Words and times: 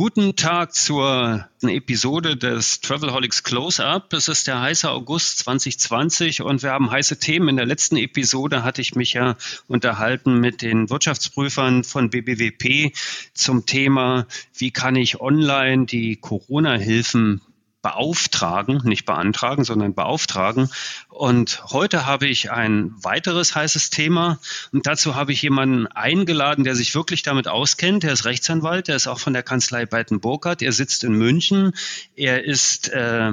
Guten 0.00 0.34
Tag 0.34 0.74
zur 0.74 1.46
Episode 1.60 2.34
des 2.34 2.80
Travelholics 2.80 3.42
Close-Up. 3.42 4.14
Es 4.14 4.28
ist 4.28 4.46
der 4.46 4.58
heiße 4.58 4.90
August 4.90 5.40
2020 5.40 6.40
und 6.40 6.62
wir 6.62 6.70
haben 6.70 6.90
heiße 6.90 7.18
Themen. 7.18 7.50
In 7.50 7.56
der 7.58 7.66
letzten 7.66 7.98
Episode 7.98 8.64
hatte 8.64 8.80
ich 8.80 8.94
mich 8.94 9.12
ja 9.12 9.36
unterhalten 9.68 10.40
mit 10.40 10.62
den 10.62 10.88
Wirtschaftsprüfern 10.88 11.84
von 11.84 12.08
BBWP 12.08 12.96
zum 13.34 13.66
Thema, 13.66 14.26
wie 14.56 14.70
kann 14.70 14.96
ich 14.96 15.20
online 15.20 15.84
die 15.84 16.16
Corona-Hilfen 16.16 17.42
beauftragen, 17.82 18.82
nicht 18.84 19.06
beantragen, 19.06 19.64
sondern 19.64 19.94
beauftragen. 19.94 20.70
Und 21.08 21.62
heute 21.70 22.06
habe 22.06 22.26
ich 22.26 22.50
ein 22.50 22.92
weiteres 23.02 23.54
heißes 23.54 23.90
Thema 23.90 24.38
und 24.72 24.86
dazu 24.86 25.14
habe 25.14 25.32
ich 25.32 25.42
jemanden 25.42 25.86
eingeladen, 25.86 26.64
der 26.64 26.76
sich 26.76 26.94
wirklich 26.94 27.22
damit 27.22 27.48
auskennt. 27.48 28.02
Der 28.02 28.12
ist 28.12 28.24
Rechtsanwalt, 28.24 28.88
der 28.88 28.96
ist 28.96 29.06
auch 29.06 29.18
von 29.18 29.32
der 29.32 29.42
Kanzlei 29.42 29.86
Beiten-Burkhardt, 29.86 30.62
er 30.62 30.72
sitzt 30.72 31.04
in 31.04 31.14
München, 31.14 31.72
er 32.16 32.44
ist 32.44 32.88
äh, 32.88 33.32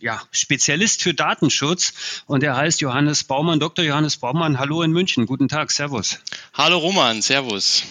ja, 0.00 0.20
Spezialist 0.32 1.02
für 1.02 1.14
Datenschutz 1.14 2.22
und 2.26 2.42
er 2.42 2.56
heißt 2.56 2.80
Johannes 2.80 3.24
Baumann, 3.24 3.60
Dr. 3.60 3.84
Johannes 3.84 4.16
Baumann. 4.16 4.58
Hallo 4.58 4.82
in 4.82 4.92
München, 4.92 5.26
guten 5.26 5.48
Tag, 5.48 5.70
Servus. 5.70 6.18
Hallo 6.54 6.78
Roman, 6.78 7.22
Servus. 7.22 7.84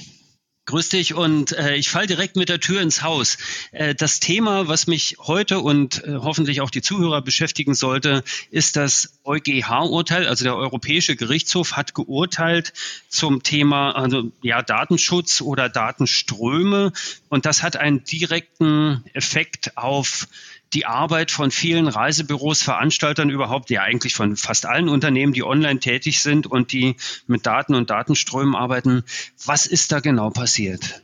Grüß 0.66 0.90
dich 0.90 1.16
und 1.16 1.54
äh, 1.54 1.76
ich 1.76 1.90
fall 1.90 2.06
direkt 2.06 2.36
mit 2.36 2.48
der 2.48 2.60
Tür 2.60 2.82
ins 2.82 3.02
Haus. 3.02 3.40
Äh, 3.72 3.96
das 3.96 4.20
Thema, 4.20 4.68
was 4.68 4.86
mich 4.86 5.18
heute 5.20 5.60
und 5.60 6.04
äh, 6.04 6.18
hoffentlich 6.18 6.62
auch 6.62 6.70
die 6.70 6.84
Zuhörer 6.84 7.24
beschäftigen 7.24 7.74
sollte, 7.74 8.24
ist 8.52 8.76
das 8.76 9.20
EuGH-Urteil. 9.24 10.28
Also 10.28 10.44
der 10.44 10.56
Europäische 10.56 11.16
Gerichtshof 11.16 11.74
hat 11.74 11.96
geurteilt 11.96 12.74
zum 13.10 13.42
Thema 13.42 13.94
also, 13.94 14.32
ja, 14.44 14.62
Datenschutz 14.62 15.42
oder 15.42 15.68
Datenströme 15.68 16.94
und 17.30 17.48
das 17.48 17.64
hat 17.64 17.76
einen 17.76 18.04
direkten 18.04 19.04
Effekt 19.14 19.78
auf 19.78 20.28
die 20.74 20.86
Arbeit 20.86 21.32
von 21.32 21.52
vielen 21.52 21.88
Reisebüros, 21.88 22.62
Veranstaltern 22.62 23.30
überhaupt, 23.30 23.70
ja 23.70 23.82
eigentlich 23.82 24.14
von 24.14 24.38
fast 24.38 24.66
allen 24.66 24.90
Unternehmen, 24.90 25.34
die 25.34 25.44
online 25.44 25.80
tätig 25.80 26.22
sind 26.22 26.48
und 26.48 26.72
die 26.72 26.96
mit 27.28 27.46
Daten 27.46 27.76
und 27.76 27.90
Datenströmen 27.90 28.56
arbeiten. 28.56 29.04
Was 29.46 29.66
ist 29.66 29.92
da 29.92 30.00
genau 30.00 30.30
passiert? 30.30 31.02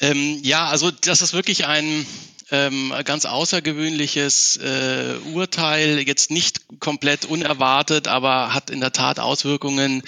Ähm, 0.00 0.40
ja, 0.42 0.66
also 0.66 0.90
das 0.90 1.22
ist 1.22 1.32
wirklich 1.32 1.66
ein 1.66 2.06
ähm, 2.50 2.92
ganz 3.04 3.24
außergewöhnliches 3.24 4.58
äh, 4.58 5.14
Urteil, 5.32 6.00
jetzt 6.06 6.30
nicht 6.30 6.80
komplett 6.80 7.24
unerwartet, 7.24 8.08
aber 8.08 8.52
hat 8.52 8.68
in 8.68 8.80
der 8.80 8.92
Tat 8.92 9.18
Auswirkungen, 9.18 10.02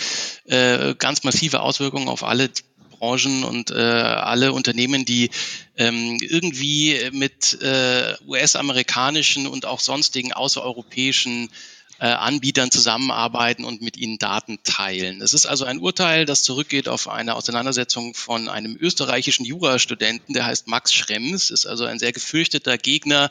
äh, 0.44 0.94
ganz 0.96 1.24
massive 1.24 1.60
Auswirkungen 1.60 2.08
auf 2.08 2.22
alle 2.22 2.50
Branchen 2.98 3.44
und 3.44 3.70
äh, 3.70 3.74
alle 3.74 4.52
Unternehmen, 4.52 5.04
die 5.04 5.30
ähm, 5.76 6.18
irgendwie 6.20 7.10
mit 7.12 7.60
äh, 7.60 8.14
US-amerikanischen 8.26 9.46
und 9.46 9.66
auch 9.66 9.80
sonstigen 9.80 10.32
außereuropäischen 10.32 11.50
Anbietern 12.00 12.72
zusammenarbeiten 12.72 13.64
und 13.64 13.80
mit 13.80 13.96
ihnen 13.96 14.18
Daten 14.18 14.58
teilen. 14.64 15.22
Es 15.22 15.32
ist 15.32 15.46
also 15.46 15.64
ein 15.64 15.78
Urteil, 15.78 16.26
das 16.26 16.42
zurückgeht 16.42 16.88
auf 16.88 17.08
eine 17.08 17.36
Auseinandersetzung 17.36 18.14
von 18.14 18.48
einem 18.48 18.76
österreichischen 18.78 19.46
Jurastudenten, 19.46 20.34
der 20.34 20.44
heißt 20.44 20.66
Max 20.66 20.92
Schrems, 20.92 21.50
ist 21.50 21.66
also 21.66 21.84
ein 21.84 22.00
sehr 22.00 22.12
gefürchteter 22.12 22.78
Gegner 22.78 23.30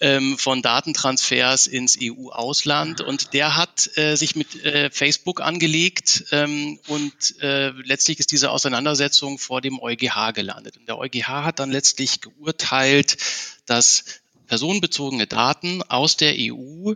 ähm, 0.00 0.38
von 0.38 0.62
Datentransfers 0.62 1.66
ins 1.66 1.98
EU-Ausland 2.00 3.00
und 3.00 3.32
der 3.32 3.56
hat 3.56 3.90
äh, 3.96 4.14
sich 4.16 4.36
mit 4.36 4.64
äh, 4.64 4.90
Facebook 4.90 5.40
angelegt 5.40 6.24
ähm, 6.32 6.78
und 6.86 7.40
äh, 7.40 7.70
letztlich 7.70 8.18
ist 8.18 8.32
diese 8.32 8.50
Auseinandersetzung 8.50 9.38
vor 9.38 9.60
dem 9.60 9.78
EuGH 9.80 10.32
gelandet. 10.34 10.76
Und 10.76 10.86
der 10.88 10.98
EuGH 10.98 11.28
hat 11.28 11.58
dann 11.58 11.70
letztlich 11.70 12.20
geurteilt, 12.20 13.16
dass 13.66 14.04
personenbezogene 14.46 15.26
Daten 15.26 15.82
aus 15.84 16.16
der 16.16 16.34
EU 16.36 16.94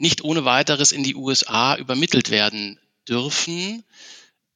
nicht 0.00 0.22
ohne 0.24 0.44
weiteres 0.44 0.92
in 0.92 1.02
die 1.02 1.14
USA 1.14 1.76
übermittelt 1.76 2.30
werden 2.30 2.78
dürfen, 3.08 3.84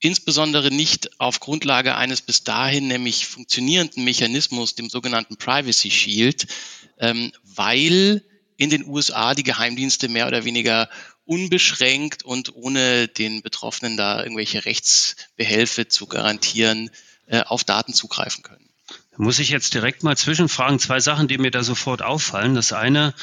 insbesondere 0.00 0.70
nicht 0.70 1.20
auf 1.20 1.40
Grundlage 1.40 1.96
eines 1.96 2.22
bis 2.22 2.44
dahin 2.44 2.88
nämlich 2.88 3.26
funktionierenden 3.26 4.04
Mechanismus, 4.04 4.74
dem 4.74 4.88
sogenannten 4.88 5.36
Privacy 5.36 5.90
Shield, 5.90 6.46
ähm, 6.98 7.32
weil 7.42 8.22
in 8.56 8.70
den 8.70 8.86
USA 8.86 9.34
die 9.34 9.42
Geheimdienste 9.42 10.08
mehr 10.08 10.26
oder 10.26 10.44
weniger 10.44 10.88
unbeschränkt 11.24 12.22
und 12.22 12.54
ohne 12.54 13.08
den 13.08 13.42
Betroffenen 13.42 13.96
da 13.96 14.22
irgendwelche 14.22 14.64
Rechtsbehelfe 14.64 15.88
zu 15.88 16.06
garantieren, 16.06 16.90
äh, 17.26 17.40
auf 17.40 17.64
Daten 17.64 17.94
zugreifen 17.94 18.42
können. 18.42 18.68
Da 19.10 19.22
muss 19.22 19.38
ich 19.38 19.48
jetzt 19.48 19.74
direkt 19.74 20.02
mal 20.02 20.16
zwischenfragen. 20.16 20.78
Zwei 20.78 21.00
Sachen, 21.00 21.28
die 21.28 21.38
mir 21.38 21.50
da 21.50 21.62
sofort 21.62 22.02
auffallen. 22.02 22.54
Das 22.54 22.72
eine, 22.72 23.14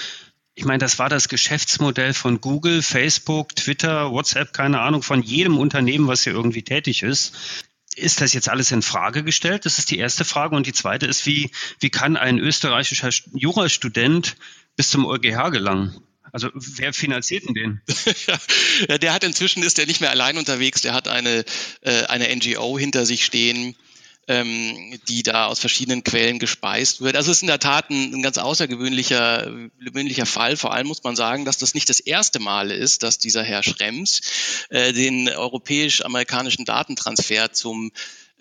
ich 0.54 0.66
meine, 0.66 0.80
das 0.80 1.00
war 1.00 1.10
das 1.10 1.30
Geschäftsmodell 1.30 2.14
von 2.14 2.42
Google, 2.42 2.82
Facebook, 2.82 3.56
Twitter, 3.56 4.12
WhatsApp, 4.12 4.54
keine 4.54 4.82
Ahnung, 4.82 5.02
von 5.02 5.24
jedem 5.24 5.58
Unternehmen, 5.58 6.08
was 6.08 6.24
hier 6.24 6.34
irgendwie 6.34 6.64
tätig 6.64 7.04
ist. 7.04 7.34
Ist 7.96 8.22
das 8.22 8.34
jetzt 8.34 8.50
alles 8.50 8.72
in 8.72 8.82
Frage 8.82 9.24
gestellt? 9.24 9.66
Das 9.66 9.80
ist 9.80 9.92
die 9.92 9.98
erste 9.98 10.26
Frage. 10.26 10.56
Und 10.56 10.66
die 10.66 10.74
zweite 10.74 11.06
ist, 11.06 11.26
wie, 11.26 11.52
wie 11.80 11.90
kann 11.90 12.18
ein 12.18 12.40
österreichischer 12.40 13.10
Jurastudent 13.34 14.36
bis 14.76 14.90
zum 14.90 15.06
EuGH 15.06 15.52
gelangen? 15.52 16.02
Also 16.32 16.50
wer 16.54 16.94
finanziert 16.94 17.46
denn 17.46 17.54
den? 17.54 17.82
ja, 18.90 18.98
der 18.98 19.14
hat 19.14 19.24
inzwischen 19.26 19.64
ist 19.64 19.80
er 19.80 19.86
nicht 19.86 20.00
mehr 20.00 20.12
allein 20.12 20.38
unterwegs. 20.38 20.82
Der 20.82 20.94
hat 20.94 21.10
eine 21.10 21.44
äh, 21.82 22.04
eine 22.06 22.34
NGO 22.34 22.80
hinter 22.80 23.06
sich 23.06 23.26
stehen, 23.26 23.76
ähm, 24.28 25.00
die 25.08 25.24
da 25.24 25.48
aus 25.48 25.60
verschiedenen 25.60 26.04
Quellen 26.04 26.40
gespeist 26.40 27.02
wird. 27.02 27.16
Also 27.16 27.32
es 27.32 27.38
ist 27.38 27.44
in 27.44 27.48
der 27.48 27.60
Tat 27.60 27.90
ein, 27.90 28.14
ein 28.14 28.22
ganz 28.22 28.38
außergewöhnlicher 28.38 29.52
gewöhnlicher 29.80 30.26
Fall. 30.26 30.58
Vor 30.58 30.74
allem 30.74 30.88
muss 30.88 31.04
man 31.04 31.16
sagen, 31.16 31.46
dass 31.46 31.58
das 31.58 31.74
nicht 31.74 31.90
das 31.90 32.00
erste 32.00 32.40
Mal 32.40 32.72
ist, 32.72 33.04
dass 33.04 33.18
dieser 33.18 33.44
Herr 33.44 33.64
Schrems 33.64 34.22
äh, 34.70 34.94
den 34.94 35.28
europäisch-amerikanischen 35.28 36.66
Datentransfer 36.66 37.52
zum 37.52 37.92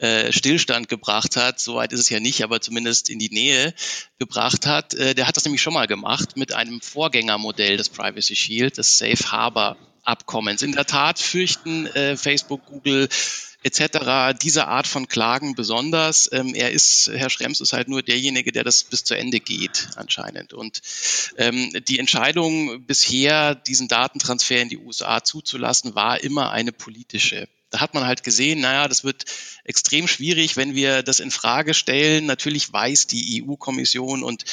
äh, 0.01 0.33
Stillstand 0.33 0.89
gebracht 0.89 1.37
hat, 1.37 1.61
soweit 1.61 1.93
ist 1.93 2.01
es 2.01 2.09
ja 2.09 2.21
nicht, 2.21 2.43
aber 2.43 2.63
zumindest 2.63 3.11
in 3.11 3.19
die 3.19 3.29
Nähe 3.29 3.75
gebracht 4.19 4.65
hat. 4.65 4.95
Äh, 4.95 5.15
der 5.15 5.27
hat 5.27 5.37
das 5.37 5.45
nämlich 5.45 5.61
schon 5.61 5.75
mal 5.75 5.87
gemacht 5.87 6.37
mit 6.37 6.55
einem 6.55 6.81
Vorgängermodell 6.81 7.77
des 7.77 7.91
Privacy 7.91 8.35
Shield, 8.35 8.79
des 8.79 8.97
Safe 8.97 9.31
Harbor 9.31 9.77
Abkommens. 10.03 10.63
In 10.63 10.73
der 10.73 10.87
Tat 10.87 11.19
fürchten 11.19 11.87
äh, 11.87 12.17
Facebook, 12.17 12.65
Google, 12.65 13.09
etc. 13.63 14.39
diese 14.41 14.69
Art 14.69 14.87
von 14.87 15.09
Klagen 15.09 15.55
besonders. 15.55 16.29
Ähm, 16.33 16.55
er 16.55 16.71
ist, 16.71 17.11
Herr 17.13 17.31
Schrems 17.31 17.61
ist 17.61 17.73
halt 17.73 17.89
nur 17.89 18.03
derjenige, 18.03 18.53
der 18.53 18.65
das 18.65 18.85
bis 18.85 19.05
zu 19.05 19.17
Ende 19.17 19.41
geht 19.41 19.89
anscheinend. 19.97 20.53
Und 20.53 20.81
ähm, 21.37 21.71
die 21.89 21.99
Entscheidung 21.99 22.85
bisher, 22.85 23.55
diesen 23.55 23.89
Datentransfer 23.89 24.61
in 24.61 24.69
die 24.69 24.79
USA 24.79 25.23
zuzulassen, 25.23 25.95
war 25.95 26.23
immer 26.23 26.51
eine 26.51 26.73
politische. 26.73 27.49
Da 27.71 27.81
hat 27.81 27.95
man 27.95 28.05
halt 28.05 28.25
gesehen, 28.25 28.61
naja, 28.61 28.89
das 28.89 29.05
wird 29.05 29.25
extrem 29.65 30.09
schwierig, 30.09 30.57
wenn 30.57 30.75
wir 30.75 31.03
das 31.03 31.21
in 31.21 31.31
Frage 31.31 31.75
stellen. 31.75 32.27
Natürlich 32.27 32.73
weiß 32.73 33.07
die 33.07 33.43
EU-Kommission 33.43 34.23
und 34.23 34.45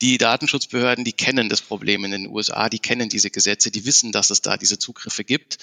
die 0.00 0.18
Datenschutzbehörden, 0.18 1.04
die 1.04 1.12
kennen 1.12 1.48
das 1.48 1.60
Problem 1.60 2.04
in 2.04 2.12
den 2.12 2.28
USA, 2.28 2.68
die 2.68 2.78
kennen 2.78 3.08
diese 3.08 3.30
Gesetze, 3.30 3.70
die 3.70 3.84
wissen, 3.84 4.12
dass 4.12 4.30
es 4.30 4.40
da 4.40 4.56
diese 4.56 4.78
Zugriffe 4.78 5.24
gibt 5.24 5.58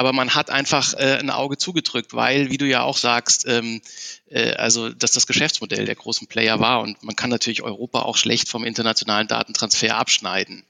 aber 0.00 0.14
man 0.14 0.34
hat 0.34 0.48
einfach 0.48 0.94
äh, 0.94 1.18
ein 1.18 1.28
Auge 1.28 1.58
zugedrückt, 1.58 2.14
weil, 2.14 2.50
wie 2.50 2.56
du 2.56 2.66
ja 2.66 2.82
auch 2.84 2.96
sagst, 2.96 3.46
ähm, 3.46 3.82
äh, 4.30 4.54
also 4.54 4.88
dass 4.88 5.12
das 5.12 5.26
Geschäftsmodell 5.26 5.84
der 5.84 5.94
großen 5.94 6.26
Player 6.26 6.58
war 6.58 6.80
und 6.80 7.02
man 7.02 7.16
kann 7.16 7.28
natürlich 7.28 7.60
Europa 7.60 8.00
auch 8.00 8.16
schlecht 8.16 8.48
vom 8.48 8.64
internationalen 8.64 9.28
Datentransfer 9.28 9.98
abschneiden. 9.98 10.64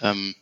Ähm, 0.00 0.36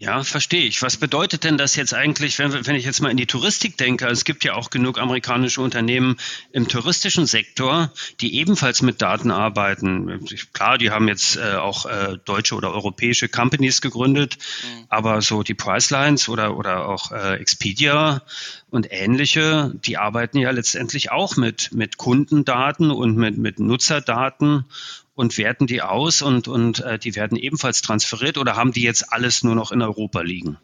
ja, 0.00 0.22
verstehe 0.22 0.64
ich. 0.64 0.80
Was 0.80 0.96
bedeutet 0.96 1.44
denn 1.44 1.58
das 1.58 1.76
jetzt 1.76 1.92
eigentlich, 1.92 2.38
wenn, 2.38 2.66
wenn 2.66 2.74
ich 2.74 2.86
jetzt 2.86 3.02
mal 3.02 3.10
in 3.10 3.18
die 3.18 3.26
Touristik 3.26 3.76
denke? 3.76 4.06
Es 4.06 4.24
gibt 4.24 4.44
ja 4.44 4.54
auch 4.54 4.70
genug 4.70 4.98
amerikanische 4.98 5.60
Unternehmen 5.60 6.16
im 6.52 6.68
touristischen 6.68 7.26
Sektor, 7.26 7.92
die 8.22 8.34
ebenfalls 8.36 8.80
mit 8.80 9.02
Daten 9.02 9.30
arbeiten. 9.30 10.24
Klar, 10.54 10.78
die 10.78 10.90
haben 10.90 11.06
jetzt 11.06 11.36
äh, 11.36 11.56
auch 11.56 11.84
äh, 11.84 12.16
deutsche 12.24 12.54
oder 12.54 12.72
europäische 12.72 13.28
Companies 13.28 13.82
gegründet, 13.82 14.38
mhm. 14.62 14.86
aber 14.88 15.20
so 15.20 15.42
die 15.42 15.52
Pricelines 15.52 16.30
oder, 16.30 16.56
oder 16.56 16.88
auch 16.88 17.12
äh, 17.12 17.34
Expedia 17.34 18.22
und 18.70 18.86
ähnliche, 18.90 19.70
die 19.84 19.98
arbeiten 19.98 20.38
ja 20.38 20.50
letztendlich 20.50 21.12
auch 21.12 21.36
mit, 21.36 21.72
mit 21.72 21.98
Kundendaten 21.98 22.90
und 22.90 23.18
mit, 23.18 23.36
mit 23.36 23.60
Nutzerdaten 23.60 24.64
und 25.20 25.36
werten 25.36 25.66
die 25.66 25.82
aus 25.82 26.22
und, 26.22 26.48
und 26.48 26.80
äh, 26.80 26.98
die 26.98 27.14
werden 27.14 27.36
ebenfalls 27.36 27.82
transferiert 27.82 28.38
oder 28.38 28.56
haben 28.56 28.72
die 28.72 28.80
jetzt 28.80 29.12
alles 29.12 29.42
nur 29.42 29.54
noch 29.54 29.70
in 29.70 29.82
Europa 29.82 30.22
liegen? 30.22 30.56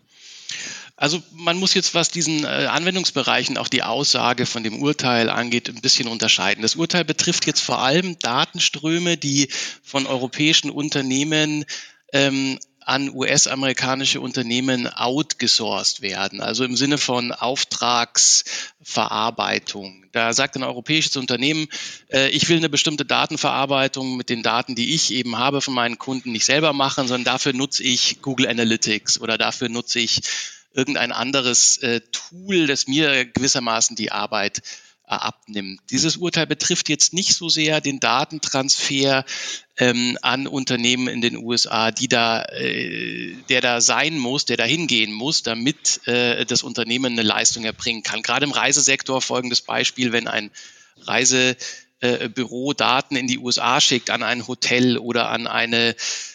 Also 0.96 1.22
man 1.34 1.58
muss 1.58 1.74
jetzt, 1.74 1.94
was 1.94 2.08
diesen 2.08 2.44
äh, 2.44 2.46
Anwendungsbereichen 2.46 3.58
auch 3.58 3.68
die 3.68 3.82
Aussage 3.82 4.46
von 4.46 4.64
dem 4.64 4.80
Urteil 4.80 5.28
angeht, 5.28 5.68
ein 5.68 5.82
bisschen 5.82 6.08
unterscheiden. 6.08 6.62
Das 6.62 6.74
Urteil 6.74 7.04
betrifft 7.04 7.46
jetzt 7.46 7.60
vor 7.60 7.80
allem 7.80 8.18
Datenströme, 8.18 9.18
die 9.18 9.48
von 9.82 10.06
europäischen 10.06 10.70
Unternehmen 10.70 11.66
ähm, 12.14 12.58
an 12.86 13.10
US-amerikanische 13.12 14.20
Unternehmen 14.20 14.86
outgesourced 14.86 16.02
werden, 16.02 16.40
also 16.40 16.64
im 16.64 16.76
Sinne 16.76 16.98
von 16.98 17.32
Auftragsverarbeitung. 17.32 20.04
Da 20.12 20.32
sagt 20.32 20.54
ein 20.54 20.62
europäisches 20.62 21.16
Unternehmen, 21.16 21.66
äh, 22.12 22.28
ich 22.28 22.48
will 22.48 22.58
eine 22.58 22.68
bestimmte 22.68 23.04
Datenverarbeitung 23.04 24.16
mit 24.16 24.30
den 24.30 24.44
Daten, 24.44 24.76
die 24.76 24.94
ich 24.94 25.12
eben 25.12 25.36
habe 25.36 25.60
von 25.60 25.74
meinen 25.74 25.98
Kunden, 25.98 26.30
nicht 26.30 26.44
selber 26.44 26.72
machen, 26.72 27.08
sondern 27.08 27.24
dafür 27.24 27.52
nutze 27.52 27.82
ich 27.82 28.22
Google 28.22 28.46
Analytics 28.46 29.20
oder 29.20 29.36
dafür 29.36 29.68
nutze 29.68 29.98
ich 29.98 30.20
irgendein 30.72 31.10
anderes 31.10 31.78
äh, 31.78 32.02
Tool, 32.12 32.68
das 32.68 32.86
mir 32.86 33.24
gewissermaßen 33.24 33.96
die 33.96 34.12
Arbeit 34.12 34.62
abnimmt. 35.06 35.80
Dieses 35.90 36.16
Urteil 36.16 36.46
betrifft 36.46 36.88
jetzt 36.88 37.12
nicht 37.12 37.34
so 37.34 37.48
sehr 37.48 37.80
den 37.80 38.00
Datentransfer 38.00 39.24
ähm, 39.78 40.18
an 40.22 40.46
Unternehmen 40.46 41.06
in 41.06 41.20
den 41.20 41.36
USA, 41.36 41.90
die 41.90 42.08
da, 42.08 42.42
äh, 42.44 43.34
der 43.48 43.60
da 43.60 43.80
sein 43.80 44.18
muss, 44.18 44.44
der 44.44 44.56
da 44.56 44.64
hingehen 44.64 45.12
muss, 45.12 45.42
damit 45.42 46.06
äh, 46.06 46.44
das 46.44 46.62
Unternehmen 46.62 47.12
eine 47.12 47.22
Leistung 47.22 47.64
erbringen 47.64 48.02
kann. 48.02 48.22
Gerade 48.22 48.46
im 48.46 48.52
Reisesektor 48.52 49.22
folgendes 49.22 49.60
Beispiel, 49.60 50.12
wenn 50.12 50.26
ein 50.26 50.50
Reisebüro 51.02 52.72
Daten 52.72 53.16
in 53.16 53.28
die 53.28 53.38
USA 53.38 53.80
schickt, 53.80 54.10
an 54.10 54.22
ein 54.22 54.48
Hotel 54.48 54.98
oder 54.98 55.28
an 55.30 55.46
eine 55.46 55.94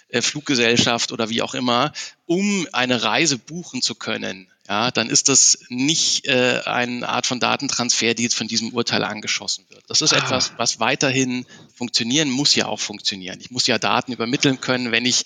äh, 0.09 0.21
Fluggesellschaft 0.21 1.12
oder 1.12 1.29
wie 1.29 1.41
auch 1.41 1.56
immer, 1.56 1.91
um 2.25 2.67
eine 2.71 3.03
Reise 3.03 3.38
buchen 3.38 3.81
zu 3.81 3.95
können, 3.95 4.47
ja, 4.71 4.89
dann 4.89 5.09
ist 5.09 5.27
das 5.27 5.65
nicht 5.68 6.27
äh, 6.27 6.62
eine 6.63 7.09
Art 7.09 7.25
von 7.25 7.41
Datentransfer, 7.41 8.13
die 8.13 8.23
jetzt 8.23 8.35
von 8.35 8.47
diesem 8.47 8.69
Urteil 8.69 9.03
angeschossen 9.03 9.65
wird. 9.68 9.83
Das 9.89 10.00
ist 10.00 10.13
ah. 10.13 10.19
etwas, 10.19 10.53
was 10.56 10.79
weiterhin 10.79 11.45
funktionieren 11.75 12.29
muss, 12.29 12.56
ja 12.56 12.68
auch 12.68 12.79
funktionieren. 12.79 13.38
Ich 13.41 13.51
muss 13.51 13.68
ja 13.68 13.77
Daten 13.77 14.13
übermitteln 14.13 14.62
können, 14.62 14.94
wenn 14.94 15.06
ich 15.06 15.25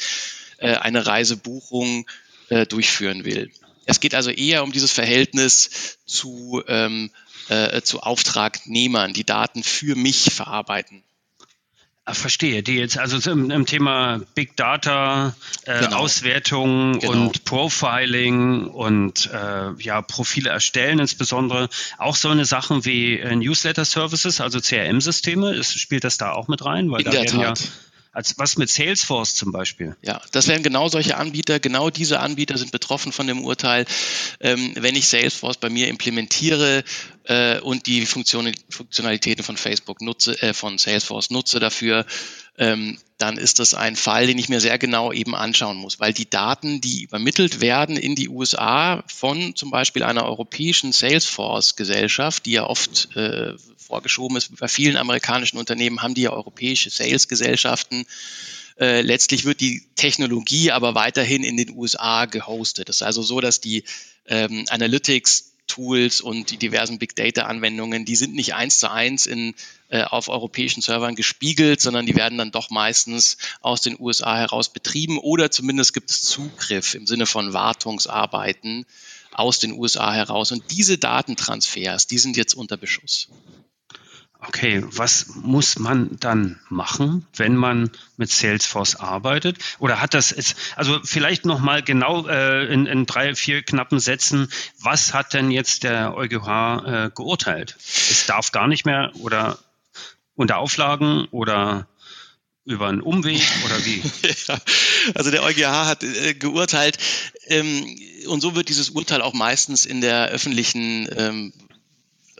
äh, 0.58 0.78
eine 0.78 1.06
Reisebuchung 1.06 2.10
äh, 2.50 2.66
durchführen 2.66 3.24
will. 3.24 3.52
Es 3.86 4.00
geht 4.00 4.16
also 4.16 4.32
eher 4.32 4.64
um 4.64 4.72
dieses 4.72 4.92
Verhältnis 4.92 6.00
zu, 6.08 6.64
ähm, 6.68 7.12
äh, 7.50 7.84
zu 7.84 8.00
Auftragnehmern, 8.00 9.14
die 9.14 9.26
Daten 9.26 9.62
für 9.62 9.96
mich 9.96 10.34
verarbeiten. 10.34 11.04
Ah, 12.08 12.14
verstehe, 12.14 12.62
die 12.62 12.76
jetzt 12.76 13.00
also 13.00 13.32
im, 13.32 13.50
im 13.50 13.66
Thema 13.66 14.22
Big 14.36 14.56
Data, 14.56 15.36
äh, 15.64 15.86
genau. 15.86 15.98
Auswertung 15.98 17.00
genau. 17.00 17.12
und 17.12 17.46
Profiling 17.46 18.68
und 18.68 19.28
äh, 19.34 19.72
ja 19.80 20.04
Profile 20.04 20.52
erstellen 20.52 21.00
insbesondere 21.00 21.68
auch 21.98 22.16
so 22.16 22.30
eine 22.30 22.46
Sachen 22.46 22.86
wie 22.86 23.18
äh, 23.18 23.36
Newsletter 23.36 23.86
Services, 23.86 24.40
also 24.40 24.60
CRM-Systeme, 24.60 25.64
spielt 25.64 26.04
das 26.04 26.20
da 26.20 26.34
auch 26.34 26.48
mit 26.48 26.64
rein? 26.64 26.92
Weil 26.92 27.00
In 27.00 27.06
da 27.06 27.12
der 27.12 27.26
Tat. 27.26 27.60
Ja 27.60 27.66
als 28.16 28.40
was 28.40 28.58
mit 28.58 28.70
Salesforce 28.70 29.36
zum 29.36 29.52
Beispiel. 29.52 29.98
Ja, 30.02 30.22
das 30.32 30.48
wären 30.48 30.64
genau 30.64 30.88
solche 30.88 31.18
Anbieter. 31.18 31.60
Genau 31.60 31.90
diese 31.90 32.22
Anbieter 32.22 32.58
sind 32.58 32.72
betroffen 32.72 33.12
von 33.12 33.28
dem 33.28 33.44
Urteil. 33.44 33.86
Ähm, 34.40 34.72
wenn 34.76 34.96
ich 34.96 35.08
Salesforce 35.10 35.58
bei 35.58 35.70
mir 35.70 35.90
implementiere 35.90 36.86
äh, 37.26 37.60
und 37.60 37.88
die 37.88 38.06
Funktion, 38.06 38.54
Funktionalitäten 38.70 39.44
von 39.44 39.58
Facebook 39.58 40.02
nutze, 40.02 40.42
äh, 40.42 40.54
von 40.54 40.78
Salesforce 40.78 41.30
nutze 41.30 41.60
dafür, 41.60 42.06
ähm, 42.58 42.98
dann 43.18 43.38
ist 43.38 43.60
das 43.60 43.74
ein 43.74 43.96
Fall, 43.96 44.28
den 44.28 44.38
ich 44.38 44.50
mir 44.50 44.60
sehr 44.60 44.78
genau 44.78 45.12
eben 45.12 45.36
anschauen 45.36 45.78
muss, 45.78 46.00
weil 46.00 46.14
die 46.14 46.30
Daten, 46.30 46.82
die 46.82 47.04
übermittelt 47.04 47.62
werden 47.62 47.96
in 47.96 48.16
die 48.16 48.28
USA 48.28 49.04
von 49.08 49.56
zum 49.56 49.72
Beispiel 49.72 50.04
einer 50.04 50.26
europäischen 50.26 50.92
Salesforce-Gesellschaft, 50.92 52.46
die 52.46 52.54
ja 52.54 52.66
oft 52.66 53.16
äh, 53.16 53.54
vorgeschoben 53.78 54.36
ist. 54.36 54.58
Bei 54.58 54.68
vielen 54.68 54.98
amerikanischen 54.98 55.58
Unternehmen 55.58 56.02
haben 56.02 56.14
die 56.14 56.24
ja 56.24 56.32
europäische 56.32 56.90
Sales-Gesellschaften. 56.90 58.06
Äh, 58.78 59.02
letztlich 59.02 59.46
wird 59.46 59.62
die 59.62 59.84
Technologie 59.96 60.72
aber 60.72 60.96
weiterhin 60.96 61.46
in 61.46 61.56
den 61.56 61.72
USA 61.72 62.26
gehostet. 62.26 62.90
Das 62.90 62.98
ist 62.98 63.04
also 63.04 63.22
so, 63.22 63.40
dass 63.40 63.62
die 63.62 63.86
ähm, 64.28 64.66
Analytics 64.70 65.55
Tools 65.68 66.22
und 66.22 66.52
die 66.52 66.58
diversen 66.58 67.00
Big 67.00 67.16
Data 67.16 67.44
Anwendungen, 67.44 68.06
die 68.06 68.16
sind 68.16 68.34
nicht 68.34 68.54
eins 68.54 68.80
zu 68.80 68.90
eins 68.90 69.26
in, 69.26 69.56
äh, 69.90 70.04
auf 70.04 70.30
europäischen 70.30 70.82
Servern 70.82 71.16
gespiegelt, 71.16 71.82
sondern 71.82 72.06
die 72.06 72.16
werden 72.16 72.38
dann 72.38 72.52
doch 72.52 72.70
meistens 72.70 73.38
aus 73.62 73.82
den 73.82 74.00
USA 74.00 74.36
heraus 74.38 74.70
betrieben 74.70 75.18
oder 75.18 75.52
zumindest 75.52 75.94
gibt 75.94 76.12
es 76.12 76.22
Zugriff 76.24 76.94
im 76.94 77.08
Sinne 77.08 77.26
von 77.26 77.54
Wartungsarbeiten 77.54 78.86
aus 79.32 79.60
den 79.60 79.74
USA 79.74 80.14
heraus. 80.14 80.52
Und 80.52 80.64
diese 80.72 80.98
Datentransfers, 80.98 82.08
die 82.08 82.18
sind 82.18 82.38
jetzt 82.38 82.54
unter 82.54 82.78
Beschuss. 82.78 83.30
Okay, 84.48 84.84
was 84.86 85.28
muss 85.36 85.80
man 85.80 86.18
dann 86.20 86.60
machen, 86.70 87.26
wenn 87.36 87.56
man 87.56 87.90
mit 88.18 88.30
Salesforce 88.30 88.96
arbeitet? 88.96 89.58
Oder 89.80 90.02
hat 90.02 90.14
das 90.14 90.30
jetzt, 90.32 90.56
also 90.76 91.00
vielleicht 91.04 91.46
nochmal 91.46 91.82
genau 91.82 92.28
äh, 92.28 92.66
in, 92.72 92.86
in, 92.86 93.06
drei, 93.06 93.34
vier 93.36 93.64
knappen 93.64 94.00
Sätzen, 94.00 94.52
was 94.80 95.14
hat 95.14 95.34
denn 95.34 95.52
jetzt 95.52 95.84
der 95.84 96.16
EuGH 96.16 96.84
äh, 96.86 97.12
geurteilt? 97.14 97.76
Es 97.80 98.26
darf 98.28 98.52
gar 98.52 98.68
nicht 98.68 98.86
mehr 98.86 99.12
oder 99.16 99.58
unter 100.36 100.58
Auflagen 100.58 101.28
oder 101.32 101.88
über 102.66 102.88
einen 102.88 103.02
Umweg 103.02 103.42
oder 103.66 103.86
wie? 103.86 104.02
also 105.16 105.32
der 105.32 105.44
EuGH 105.44 105.86
hat 105.86 106.04
äh, 106.04 106.34
geurteilt 106.34 106.98
ähm, 107.48 107.98
und 108.28 108.42
so 108.42 108.56
wird 108.56 108.70
dieses 108.70 108.90
Urteil 108.90 109.22
auch 109.22 109.34
meistens 109.34 109.86
in 109.86 110.02
der 110.02 110.28
öffentlichen 110.30 111.08
ähm, 111.16 111.54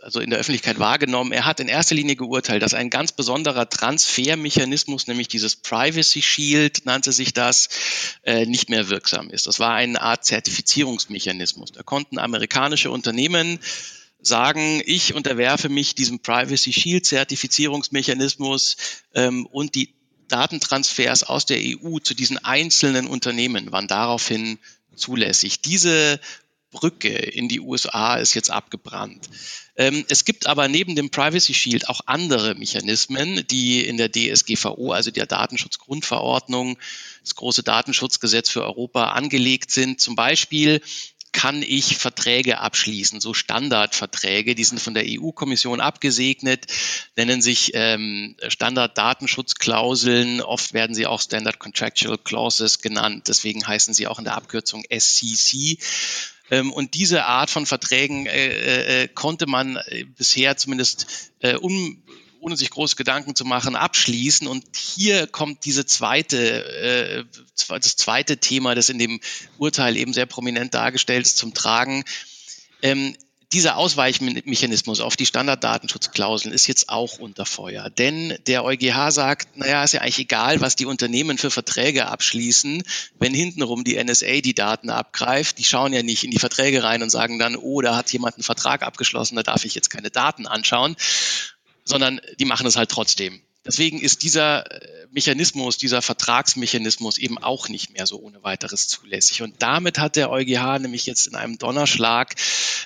also 0.06 0.20
in 0.20 0.30
der 0.30 0.38
Öffentlichkeit 0.38 0.78
wahrgenommen. 0.78 1.32
Er 1.32 1.46
hat 1.46 1.58
in 1.58 1.66
erster 1.66 1.96
Linie 1.96 2.14
geurteilt, 2.14 2.62
dass 2.62 2.74
ein 2.74 2.90
ganz 2.90 3.10
besonderer 3.10 3.68
Transfermechanismus, 3.68 5.08
nämlich 5.08 5.26
dieses 5.26 5.56
Privacy 5.56 6.22
Shield 6.22 6.86
nannte 6.86 7.10
sich 7.10 7.34
das, 7.34 7.68
äh, 8.22 8.46
nicht 8.46 8.70
mehr 8.70 8.88
wirksam 8.88 9.30
ist. 9.30 9.48
Das 9.48 9.58
war 9.58 9.74
eine 9.74 10.00
Art 10.00 10.24
Zertifizierungsmechanismus. 10.24 11.72
Da 11.72 11.82
konnten 11.82 12.20
amerikanische 12.20 12.92
Unternehmen 12.92 13.58
sagen, 14.20 14.80
ich 14.86 15.12
unterwerfe 15.12 15.68
mich 15.68 15.96
diesem 15.96 16.20
Privacy 16.20 16.72
Shield 16.72 17.04
Zertifizierungsmechanismus 17.04 18.76
ähm, 19.12 19.44
und 19.46 19.74
die 19.74 19.92
Datentransfers 20.28 21.24
aus 21.24 21.46
der 21.46 21.58
EU 21.58 21.98
zu 21.98 22.14
diesen 22.14 22.38
einzelnen 22.38 23.08
Unternehmen 23.08 23.72
waren 23.72 23.88
daraufhin 23.88 24.60
zulässig. 24.94 25.62
Diese 25.62 26.20
Brücke 26.76 27.08
in 27.08 27.48
die 27.48 27.60
USA 27.60 28.16
ist 28.16 28.34
jetzt 28.34 28.50
abgebrannt. 28.50 29.30
Ähm, 29.76 30.04
es 30.10 30.26
gibt 30.26 30.46
aber 30.46 30.68
neben 30.68 30.94
dem 30.94 31.08
Privacy 31.08 31.54
Shield 31.54 31.88
auch 31.88 32.02
andere 32.04 32.54
Mechanismen, 32.54 33.46
die 33.50 33.80
in 33.86 33.96
der 33.96 34.12
DSGVO, 34.12 34.92
also 34.92 35.10
der 35.10 35.24
Datenschutzgrundverordnung, 35.24 36.76
das 37.22 37.34
große 37.34 37.62
Datenschutzgesetz 37.62 38.50
für 38.50 38.62
Europa 38.62 39.12
angelegt 39.12 39.70
sind. 39.70 40.02
Zum 40.02 40.16
Beispiel 40.16 40.82
kann 41.32 41.62
ich 41.62 41.96
Verträge 41.96 42.60
abschließen, 42.60 43.20
so 43.20 43.34
Standardverträge, 43.34 44.54
die 44.54 44.64
sind 44.64 44.80
von 44.80 44.94
der 44.94 45.04
EU-Kommission 45.06 45.80
abgesegnet, 45.80 46.66
nennen 47.16 47.42
sich 47.42 47.72
ähm, 47.74 48.36
Standard-Datenschutzklauseln, 48.48 50.40
oft 50.40 50.72
werden 50.72 50.94
sie 50.94 51.06
auch 51.06 51.20
Standard 51.20 51.58
Contractual 51.58 52.16
Clauses 52.16 52.80
genannt, 52.80 53.28
deswegen 53.28 53.66
heißen 53.66 53.92
sie 53.92 54.06
auch 54.06 54.18
in 54.18 54.24
der 54.24 54.34
Abkürzung 54.34 54.84
SCC. 54.88 55.78
Ähm, 56.50 56.72
und 56.72 56.94
diese 56.94 57.24
Art 57.24 57.50
von 57.50 57.66
Verträgen 57.66 58.26
äh, 58.26 58.46
äh, 58.46 59.02
äh 59.02 59.08
konnte 59.08 59.46
man 59.46 59.78
bisher 60.16 60.56
zumindest 60.56 61.32
um, 61.60 62.02
ohne 62.40 62.56
sich 62.56 62.70
große 62.70 62.96
Gedanken 62.96 63.34
zu 63.34 63.44
machen, 63.44 63.74
abschließen. 63.74 64.46
Und 64.46 64.64
hier 64.76 65.26
kommt 65.26 65.64
diese 65.64 65.84
zweite, 65.84 66.64
äh, 66.64 67.24
das 67.68 67.96
zweite 67.96 68.38
Thema, 68.38 68.74
das 68.76 68.88
in 68.88 68.98
dem 68.98 69.20
Urteil 69.58 69.96
eben 69.96 70.12
sehr 70.12 70.26
prominent 70.26 70.72
dargestellt 70.72 71.26
ist, 71.26 71.38
zum 71.38 71.54
Tragen. 71.54 72.04
Ähm, 72.82 73.16
dieser 73.52 73.76
Ausweichmechanismus 73.76 75.00
auf 75.00 75.16
die 75.16 75.26
Standarddatenschutzklauseln 75.26 76.52
ist 76.52 76.66
jetzt 76.66 76.88
auch 76.88 77.18
unter 77.18 77.46
Feuer. 77.46 77.90
Denn 77.90 78.36
der 78.46 78.64
EuGH 78.64 79.10
sagt, 79.10 79.56
naja, 79.56 79.84
ist 79.84 79.92
ja 79.92 80.00
eigentlich 80.00 80.18
egal, 80.18 80.60
was 80.60 80.74
die 80.74 80.86
Unternehmen 80.86 81.38
für 81.38 81.50
Verträge 81.50 82.06
abschließen, 82.06 82.82
wenn 83.18 83.34
hintenrum 83.34 83.84
die 83.84 84.02
NSA 84.02 84.40
die 84.40 84.54
Daten 84.54 84.90
abgreift. 84.90 85.58
Die 85.58 85.64
schauen 85.64 85.92
ja 85.92 86.02
nicht 86.02 86.24
in 86.24 86.32
die 86.32 86.38
Verträge 86.38 86.82
rein 86.82 87.02
und 87.02 87.10
sagen 87.10 87.38
dann, 87.38 87.56
oh, 87.56 87.80
da 87.80 87.96
hat 87.96 88.12
jemand 88.12 88.34
einen 88.34 88.42
Vertrag 88.42 88.82
abgeschlossen, 88.82 89.36
da 89.36 89.44
darf 89.44 89.64
ich 89.64 89.74
jetzt 89.74 89.90
keine 89.90 90.10
Daten 90.10 90.46
anschauen, 90.46 90.96
sondern 91.84 92.20
die 92.40 92.46
machen 92.46 92.66
es 92.66 92.76
halt 92.76 92.90
trotzdem. 92.90 93.40
Deswegen 93.66 94.00
ist 94.00 94.22
dieser 94.22 94.70
äh, 94.70 95.06
Mechanismus, 95.10 95.76
dieser 95.76 96.02
Vertragsmechanismus 96.02 97.18
eben 97.18 97.38
auch 97.38 97.68
nicht 97.68 97.92
mehr 97.92 98.06
so 98.06 98.20
ohne 98.20 98.42
weiteres 98.42 98.88
zulässig. 98.88 99.42
Und 99.42 99.62
damit 99.62 99.98
hat 99.98 100.16
der 100.16 100.30
EuGH 100.30 100.78
nämlich 100.78 101.06
jetzt 101.06 101.26
in 101.26 101.34
einem 101.34 101.58
Donnerschlag 101.58 102.34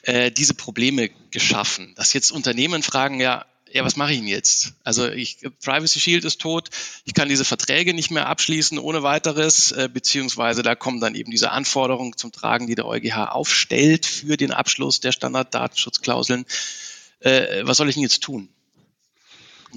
äh, 0.02 0.30
diese 0.30 0.54
Probleme 0.54 1.10
geschaffen, 1.30 1.92
dass 1.96 2.12
jetzt 2.12 2.30
Unternehmen 2.30 2.82
fragen, 2.82 3.20
ja, 3.20 3.46
ja, 3.72 3.84
was 3.84 3.96
mache 3.96 4.12
ich 4.12 4.18
denn 4.18 4.26
jetzt? 4.26 4.72
Also 4.82 5.08
ich, 5.08 5.38
Privacy 5.62 6.00
Shield 6.00 6.24
ist 6.24 6.40
tot, 6.40 6.70
ich 7.04 7.14
kann 7.14 7.28
diese 7.28 7.44
Verträge 7.44 7.94
nicht 7.94 8.10
mehr 8.10 8.26
abschließen 8.26 8.78
ohne 8.78 9.02
weiteres, 9.02 9.72
äh, 9.72 9.88
beziehungsweise 9.92 10.62
da 10.62 10.74
kommen 10.74 11.00
dann 11.00 11.14
eben 11.14 11.30
diese 11.30 11.50
Anforderungen 11.52 12.16
zum 12.16 12.32
Tragen, 12.32 12.66
die 12.66 12.74
der 12.74 12.86
EuGH 12.86 13.30
aufstellt 13.30 14.06
für 14.06 14.36
den 14.36 14.50
Abschluss 14.50 15.00
der 15.00 15.12
Standarddatenschutzklauseln. 15.12 16.46
Äh, 17.20 17.62
was 17.62 17.76
soll 17.76 17.88
ich 17.88 17.94
denn 17.94 18.02
jetzt 18.02 18.22
tun? 18.22 18.48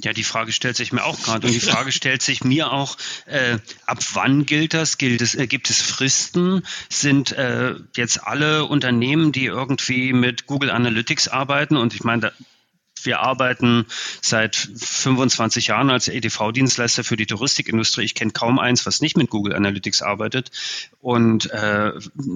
Ja, 0.02 0.14
die 0.14 0.24
Frage 0.24 0.52
stellt 0.52 0.76
sich 0.76 0.92
mir 0.92 1.06
auch 1.06 1.22
gerade. 1.22 1.48
Und 1.48 1.54
die 1.54 1.60
Frage 1.60 1.92
stellt 1.92 2.22
sich 2.22 2.44
mir 2.44 2.72
auch, 2.72 2.98
äh, 3.26 3.60
ab 3.86 4.00
wann 4.14 4.46
gilt 4.46 4.74
das? 4.74 4.98
Gilt 4.98 5.22
es, 5.22 5.36
äh, 5.36 5.48
gibt 5.48 5.70
es 5.70 5.82
Fristen? 5.82 6.64
Sind 6.90 7.32
äh, 7.34 7.76
jetzt 7.96 8.26
alle 8.26 8.66
Unternehmen, 8.66 9.32
die 9.32 9.46
irgendwie 9.46 10.14
mit 10.14 10.48
Google 10.48 10.72
Analytics 10.72 11.28
arbeiten, 11.28 11.78
und 11.78 11.94
ich 11.94 12.04
meine, 12.04 12.22
da, 12.22 12.32
wir 13.06 13.20
arbeiten 13.20 13.86
seit 14.22 14.56
25 14.56 15.68
Jahren 15.68 15.90
als 15.90 16.08
EDV-Dienstleister 16.08 17.04
für 17.04 17.18
die 17.18 17.26
Touristikindustrie. 17.26 18.04
Ich 18.04 18.16
kenne 18.16 18.32
kaum 18.32 18.60
eins, 18.60 18.86
was 18.86 19.02
nicht 19.02 19.18
mit 19.18 19.30
Google 19.30 19.54
Analytics 19.54 20.02
arbeitet. 20.02 20.52
Und 21.02 21.52
äh, 21.52 21.92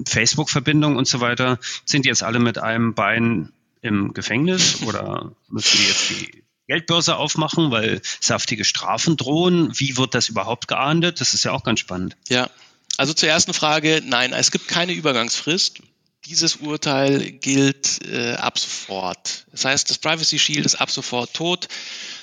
Facebook-Verbindungen 0.06 0.98
und 0.98 1.08
so 1.08 1.20
weiter 1.20 1.58
sind 1.84 2.06
jetzt 2.06 2.22
alle 2.22 2.38
mit 2.38 2.58
einem 2.58 2.94
Bein 2.94 3.52
im 3.80 4.12
Gefängnis 4.12 4.82
oder 4.82 5.32
müssen 5.48 5.78
die 5.78 5.86
jetzt 5.86 6.10
die 6.10 6.47
Geldbörse 6.68 7.16
aufmachen, 7.16 7.70
weil 7.70 8.00
saftige 8.20 8.64
Strafen 8.64 9.16
drohen. 9.16 9.70
Wie 9.74 9.96
wird 9.96 10.14
das 10.14 10.28
überhaupt 10.28 10.68
geahndet? 10.68 11.20
Das 11.20 11.34
ist 11.34 11.44
ja 11.44 11.52
auch 11.52 11.64
ganz 11.64 11.80
spannend. 11.80 12.16
Ja, 12.28 12.50
also 12.98 13.14
zur 13.14 13.28
ersten 13.28 13.54
Frage, 13.54 14.02
nein, 14.04 14.32
es 14.32 14.50
gibt 14.50 14.68
keine 14.68 14.92
Übergangsfrist. 14.92 15.80
Dieses 16.28 16.56
Urteil 16.56 17.32
gilt 17.32 18.06
äh, 18.06 18.34
ab 18.34 18.58
sofort. 18.58 19.46
Das 19.50 19.64
heißt, 19.64 19.88
das 19.88 19.96
Privacy 19.96 20.38
Shield 20.38 20.66
ist 20.66 20.74
ab 20.74 20.90
sofort 20.90 21.32
tot 21.32 21.68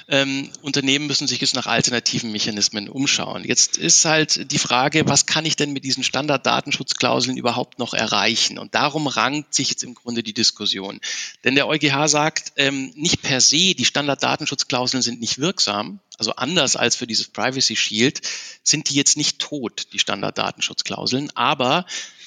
ähm, 0.08 0.52
Unternehmen 0.62 1.08
müssen 1.08 1.28
sich 1.28 1.42
jetzt 1.42 1.56
nach 1.56 1.66
alternativen 1.66 2.32
Mechanismen 2.32 2.90
umschauen. 2.90 3.44
Jetzt 3.44 3.78
ist 3.78 4.06
halt 4.06 4.52
die 4.52 4.60
Frage, 4.60 5.08
was 5.08 5.26
kann 5.26 5.46
ich 5.46 5.56
denn 5.56 5.74
mit 5.74 5.84
diesen 5.84 6.04
Standarddatenschutzklauseln 6.04 7.38
überhaupt 7.38 7.80
noch 7.80 7.94
erreichen? 7.94 8.60
Und 8.60 8.76
darum 8.76 9.08
rankt 9.08 9.56
sich 9.56 9.70
jetzt 9.70 9.84
im 9.84 9.96
Grunde 9.96 10.22
die 10.22 10.34
Diskussion. 10.34 11.00
Denn 11.44 11.56
der 11.56 11.68
EuGH 11.68 12.08
sagt, 12.08 12.54
ähm, 12.56 12.92
nicht 12.96 13.24
per 13.24 13.42
se, 13.42 13.74
die 13.74 13.86
Standarddatenschutzklauseln 13.86 15.02
sind 15.02 15.22
nicht 15.22 15.40
wirksam. 15.40 16.00
Also 16.18 16.36
anders 16.36 16.76
als 16.76 16.96
für 16.96 17.08
dieses 17.08 17.28
Privacy 17.28 17.76
Shield 17.76 18.22
sind 18.64 18.90
die 18.90 18.96
jetzt 18.96 19.18
nicht 19.18 19.40
tot, 19.40 19.88
die 19.92 20.00
Standarddatenschutzklauseln. 20.00 21.32
Aber 21.36 21.86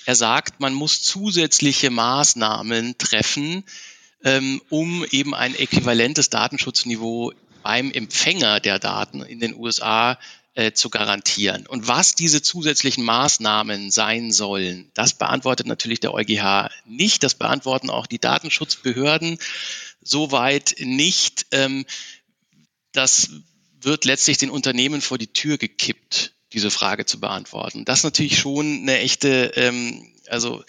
er 0.09 0.15
sagt, 0.15 0.59
man 0.59 0.73
muss 0.73 1.03
zusätzliche 1.03 1.91
Maßnahmen 1.91 2.97
treffen, 2.97 3.63
ähm, 4.25 4.63
um 4.71 5.05
eben 5.11 5.35
ein 5.35 5.55
äquivalentes 5.55 6.31
Datenschutzniveau 6.31 7.35
beim 7.63 7.91
Empfänger 7.93 8.59
der 8.59 8.79
Daten 8.79 9.21
in 9.21 9.39
den 9.39 9.55
USA 9.55 10.19
äh, 10.55 10.73
zu 10.73 10.89
garantieren. 10.89 11.67
Und 11.67 11.89
was 11.89 12.15
diese 12.15 12.41
zusätzlichen 12.41 13.05
Maßnahmen 13.05 13.91
sein 13.91 14.33
sollen, 14.33 14.91
das 14.95 15.13
beantwortet 15.13 15.67
natürlich 15.67 16.01
der 16.01 16.15
EuGH 16.15 16.71
nicht. 16.87 17.23
Das 17.23 17.35
beantworten 17.35 17.91
auch 17.91 18.07
die 18.07 18.19
Datenschutzbehörden 18.19 19.39
soweit 20.01 20.77
nicht. 20.79 21.45
Ähm, 21.51 21.85
das 22.93 23.29
wird 23.79 24.07
letztlich 24.07 24.39
den 24.39 24.49
Unternehmen 24.49 25.03
vor 25.03 25.19
die 25.19 25.35
Tür 25.35 25.59
gekippt, 25.59 26.33
diese 26.53 26.71
Frage 26.71 27.05
zu 27.07 27.21
beantworten. 27.21 27.85
Das 27.85 28.01
ist 28.01 28.05
natürlich 28.05 28.39
schon 28.39 28.81
eine 28.83 28.99
echte, 28.99 29.53
ähm, 29.57 30.13
also 30.29 30.65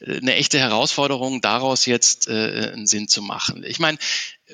äh, 0.00 0.18
eine 0.18 0.34
echte 0.34 0.58
Herausforderung, 0.58 1.40
daraus 1.40 1.86
jetzt 1.86 2.28
äh, 2.28 2.72
einen 2.72 2.86
Sinn 2.86 3.08
zu 3.08 3.22
machen. 3.22 3.64
Ich 3.64 3.78
meine, 3.78 3.98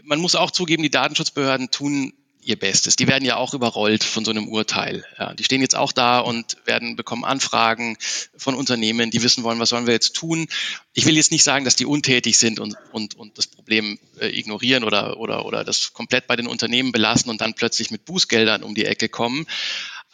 man 0.02 0.20
muss 0.20 0.34
auch 0.34 0.50
zugeben, 0.50 0.82
die 0.82 0.90
Datenschutzbehörden 0.90 1.70
tun 1.70 2.12
ihr 2.46 2.56
Bestes. 2.58 2.94
Die 2.94 3.08
werden 3.08 3.24
ja 3.24 3.36
auch 3.36 3.54
überrollt 3.54 4.04
von 4.04 4.24
so 4.24 4.30
einem 4.30 4.48
Urteil. 4.48 5.04
Ja, 5.18 5.34
die 5.34 5.42
stehen 5.42 5.60
jetzt 5.60 5.74
auch 5.74 5.90
da 5.90 6.20
und 6.20 6.56
werden 6.64 6.94
bekommen 6.94 7.24
Anfragen 7.24 7.98
von 8.36 8.54
Unternehmen, 8.54 9.10
die 9.10 9.22
wissen 9.22 9.42
wollen, 9.42 9.58
was 9.58 9.70
sollen 9.70 9.86
wir 9.86 9.94
jetzt 9.94 10.14
tun. 10.14 10.46
Ich 10.94 11.06
will 11.06 11.16
jetzt 11.16 11.32
nicht 11.32 11.42
sagen, 11.42 11.64
dass 11.64 11.74
die 11.74 11.86
untätig 11.86 12.38
sind 12.38 12.60
und, 12.60 12.76
und, 12.92 13.16
und 13.16 13.36
das 13.36 13.48
Problem 13.48 13.98
äh, 14.20 14.28
ignorieren 14.28 14.84
oder, 14.84 15.18
oder, 15.18 15.44
oder 15.44 15.64
das 15.64 15.92
komplett 15.92 16.28
bei 16.28 16.36
den 16.36 16.46
Unternehmen 16.46 16.92
belassen 16.92 17.30
und 17.30 17.40
dann 17.40 17.54
plötzlich 17.54 17.90
mit 17.90 18.04
Bußgeldern 18.04 18.62
um 18.62 18.76
die 18.76 18.84
Ecke 18.84 19.08
kommen. 19.08 19.46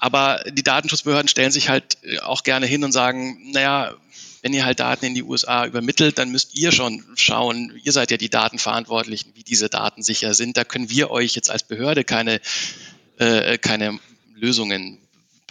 Aber 0.02 0.42
die 0.50 0.64
Datenschutzbehörden 0.64 1.28
stellen 1.28 1.52
sich 1.52 1.68
halt 1.68 1.96
äh, 2.02 2.18
auch 2.18 2.42
gerne 2.42 2.66
hin 2.66 2.82
und 2.82 2.90
sagen, 2.90 3.52
naja, 3.52 3.94
wenn 4.42 4.52
ihr 4.52 4.64
halt 4.64 4.80
Daten 4.80 5.04
in 5.04 5.14
die 5.14 5.22
USA 5.22 5.64
übermittelt, 5.64 6.18
dann 6.18 6.32
müsst 6.32 6.56
ihr 6.56 6.72
schon 6.72 7.04
schauen, 7.14 7.72
ihr 7.84 7.92
seid 7.92 8.10
ja 8.10 8.16
die 8.16 8.28
Datenverantwortlichen, 8.28 9.30
wie 9.36 9.44
diese 9.44 9.68
Daten 9.68 10.02
sicher 10.02 10.34
sind. 10.34 10.56
Da 10.56 10.64
können 10.64 10.90
wir 10.90 11.12
euch 11.12 11.36
jetzt 11.36 11.52
als 11.52 11.62
Behörde 11.62 12.02
keine, 12.02 12.40
äh, 13.18 13.58
keine 13.58 14.00
Lösungen 14.34 14.98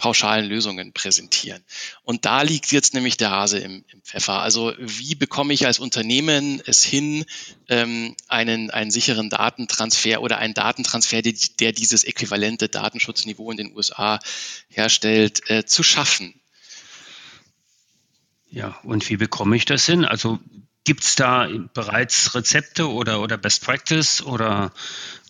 pauschalen 0.02 0.46
Lösungen 0.46 0.92
präsentieren. 0.92 1.62
Und 2.02 2.24
da 2.24 2.42
liegt 2.42 2.72
jetzt 2.72 2.92
nämlich 2.92 3.16
der 3.18 3.30
Hase 3.30 3.60
im, 3.60 3.84
im 3.86 4.02
Pfeffer. 4.02 4.42
Also 4.42 4.72
wie 4.76 5.14
bekomme 5.14 5.54
ich 5.54 5.64
als 5.64 5.78
Unternehmen 5.78 6.60
es 6.66 6.82
hin, 6.82 7.24
ähm, 7.68 8.16
einen, 8.26 8.70
einen 8.70 8.90
sicheren 8.90 9.30
Datentransfer 9.30 10.20
oder 10.20 10.38
einen 10.38 10.54
Datentransfer, 10.54 11.22
der, 11.22 11.34
der 11.60 11.70
dieses 11.70 12.02
äquivalente 12.02 12.68
Datenschutzniveau 12.68 13.52
in 13.52 13.58
den 13.58 13.76
USA 13.76 14.18
herstellt, 14.68 15.48
äh, 15.48 15.64
zu 15.66 15.84
schaffen? 15.84 16.34
Ja, 18.50 18.76
und 18.82 19.08
wie 19.08 19.16
bekomme 19.16 19.54
ich 19.54 19.66
das 19.66 19.86
hin? 19.86 20.04
Also 20.04 20.40
gibt 20.82 21.04
es 21.04 21.14
da 21.14 21.48
bereits 21.74 22.34
Rezepte 22.34 22.90
oder, 22.90 23.20
oder 23.20 23.38
Best 23.38 23.64
Practice 23.64 24.20
oder, 24.20 24.72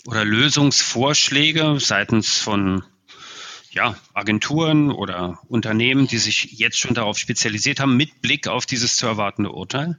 oder 0.07 0.25
Lösungsvorschläge 0.25 1.79
seitens 1.79 2.39
von 2.39 2.85
ja, 3.73 3.97
Agenturen 4.15 4.91
oder 4.91 5.39
Unternehmen, 5.49 6.07
die 6.07 6.19
sich 6.19 6.53
jetzt 6.53 6.79
schon 6.79 6.95
darauf 6.95 7.19
spezialisiert 7.19 7.81
haben, 7.81 7.97
mit 7.97 8.23
Blick 8.23 8.49
auf 8.49 8.67
dieses 8.67 8.97
zu 8.97 9.07
erwartende 9.07 9.51
Urteil? 9.51 9.99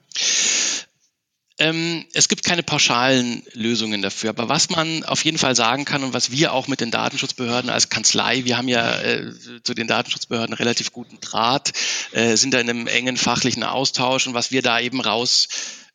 Ähm, 1.59 2.05
es 2.13 2.29
gibt 2.29 2.43
keine 2.43 2.63
pauschalen 2.63 3.43
Lösungen 3.53 4.01
dafür. 4.01 4.31
Aber 4.31 4.49
was 4.49 4.69
man 4.69 5.03
auf 5.03 5.23
jeden 5.23 5.37
Fall 5.37 5.55
sagen 5.55 5.85
kann 5.85 6.03
und 6.03 6.13
was 6.13 6.31
wir 6.31 6.51
auch 6.51 6.67
mit 6.67 6.81
den 6.81 6.89
Datenschutzbehörden 6.89 7.69
als 7.69 7.89
Kanzlei, 7.89 8.45
wir 8.45 8.57
haben 8.57 8.67
ja 8.67 8.99
äh, 9.01 9.31
zu 9.63 9.75
den 9.75 9.87
Datenschutzbehörden 9.87 10.55
relativ 10.55 10.91
guten 10.91 11.19
Draht, 11.19 11.73
äh, 12.11 12.37
sind 12.37 12.53
da 12.55 12.59
in 12.59 12.69
einem 12.69 12.87
engen 12.87 13.17
fachlichen 13.17 13.63
Austausch 13.63 14.25
und 14.25 14.33
was 14.33 14.51
wir 14.51 14.63
da 14.63 14.79
eben 14.79 14.99
raus 14.99 15.47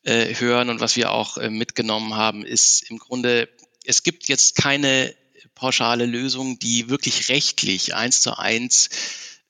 äh, 0.05 0.33
und 0.43 0.81
was 0.81 0.95
wir 0.95 1.11
auch 1.11 1.39
äh, 1.39 1.51
mitgenommen 1.51 2.15
haben, 2.15 2.45
ist 2.45 2.89
im 2.89 2.99
Grunde, 2.99 3.49
es 3.85 4.05
gibt 4.05 4.29
jetzt 4.29 4.55
keine 4.55 5.13
pauschale 5.59 6.07
Lösung, 6.07 6.59
die 6.59 6.89
wirklich 6.89 7.29
rechtlich 7.29 7.95
eins 7.95 8.21
zu 8.21 8.39
eins 8.39 8.89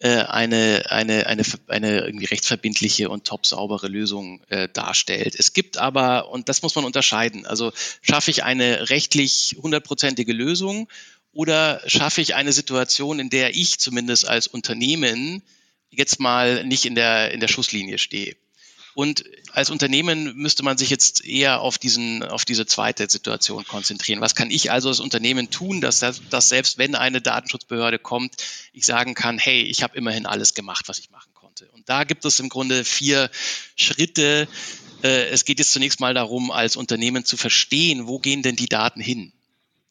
äh, 0.00 0.22
eine, 0.22 0.86
eine, 0.90 1.26
eine, 1.26 1.42
eine 1.66 2.00
irgendwie 2.00 2.26
rechtsverbindliche 2.26 3.08
und 3.08 3.24
top 3.24 3.46
saubere 3.46 3.88
Lösung 3.88 4.42
äh, 4.48 4.68
darstellt. 4.68 5.34
Es 5.36 5.52
gibt 5.52 5.76
aber, 5.76 6.30
und 6.30 6.48
das 6.48 6.62
muss 6.62 6.74
man 6.74 6.84
unterscheiden, 6.84 7.46
also 7.46 7.72
schaffe 8.00 8.30
ich 8.30 8.42
eine 8.44 8.90
rechtlich 8.90 9.56
hundertprozentige 9.62 10.32
Lösung 10.32 10.88
oder 11.32 11.82
schaffe 11.86 12.20
ich 12.20 12.34
eine 12.34 12.52
Situation, 12.52 13.18
in 13.18 13.28
der 13.28 13.54
ich 13.54 13.78
zumindest 13.78 14.26
als 14.26 14.46
Unternehmen 14.46 15.42
jetzt 15.90 16.20
mal 16.20 16.64
nicht 16.64 16.86
in 16.86 16.94
der, 16.94 17.32
in 17.32 17.40
der 17.40 17.48
Schusslinie 17.48 17.98
stehe. 17.98 18.36
Und 18.95 19.25
als 19.52 19.71
Unternehmen 19.71 20.35
müsste 20.37 20.62
man 20.62 20.78
sich 20.78 20.90
jetzt 20.90 21.25
eher 21.25 21.61
auf, 21.61 21.78
diesen, 21.78 22.23
auf 22.23 22.45
diese 22.45 22.66
zweite 22.66 23.09
Situation 23.09 23.64
konzentrieren. 23.66 24.21
Was 24.21 24.35
kann 24.35 24.50
ich 24.50 24.71
also 24.71 24.88
als 24.88 25.00
Unternehmen 25.00 25.50
tun, 25.50 25.80
dass, 25.80 26.04
dass 26.30 26.49
selbst 26.49 26.78
wenn 26.78 26.95
eine 26.95 27.21
Datenschutzbehörde 27.21 27.99
kommt, 27.99 28.37
ich 28.73 28.85
sagen 28.85 29.14
kann, 29.14 29.38
hey, 29.38 29.62
ich 29.62 29.83
habe 29.83 29.97
immerhin 29.97 30.26
alles 30.26 30.54
gemacht, 30.54 30.88
was 30.88 30.99
ich 30.99 31.11
machen 31.11 31.33
konnte. 31.35 31.68
Und 31.73 31.88
da 31.88 32.04
gibt 32.04 32.25
es 32.25 32.40
im 32.40 32.49
Grunde 32.49 32.85
vier 32.85 33.30
Schritte. 33.76 34.49
Äh, 35.02 35.28
es 35.28 35.45
geht 35.45 35.59
jetzt 35.59 35.73
zunächst 35.73 36.00
mal 36.00 36.14
darum, 36.14 36.50
als 36.50 36.76
Unternehmen 36.76 37.25
zu 37.25 37.37
verstehen, 37.37 38.07
wo 38.07 38.18
gehen 38.18 38.42
denn 38.42 38.57
die 38.57 38.68
Daten 38.68 39.00
hin? 39.00 39.33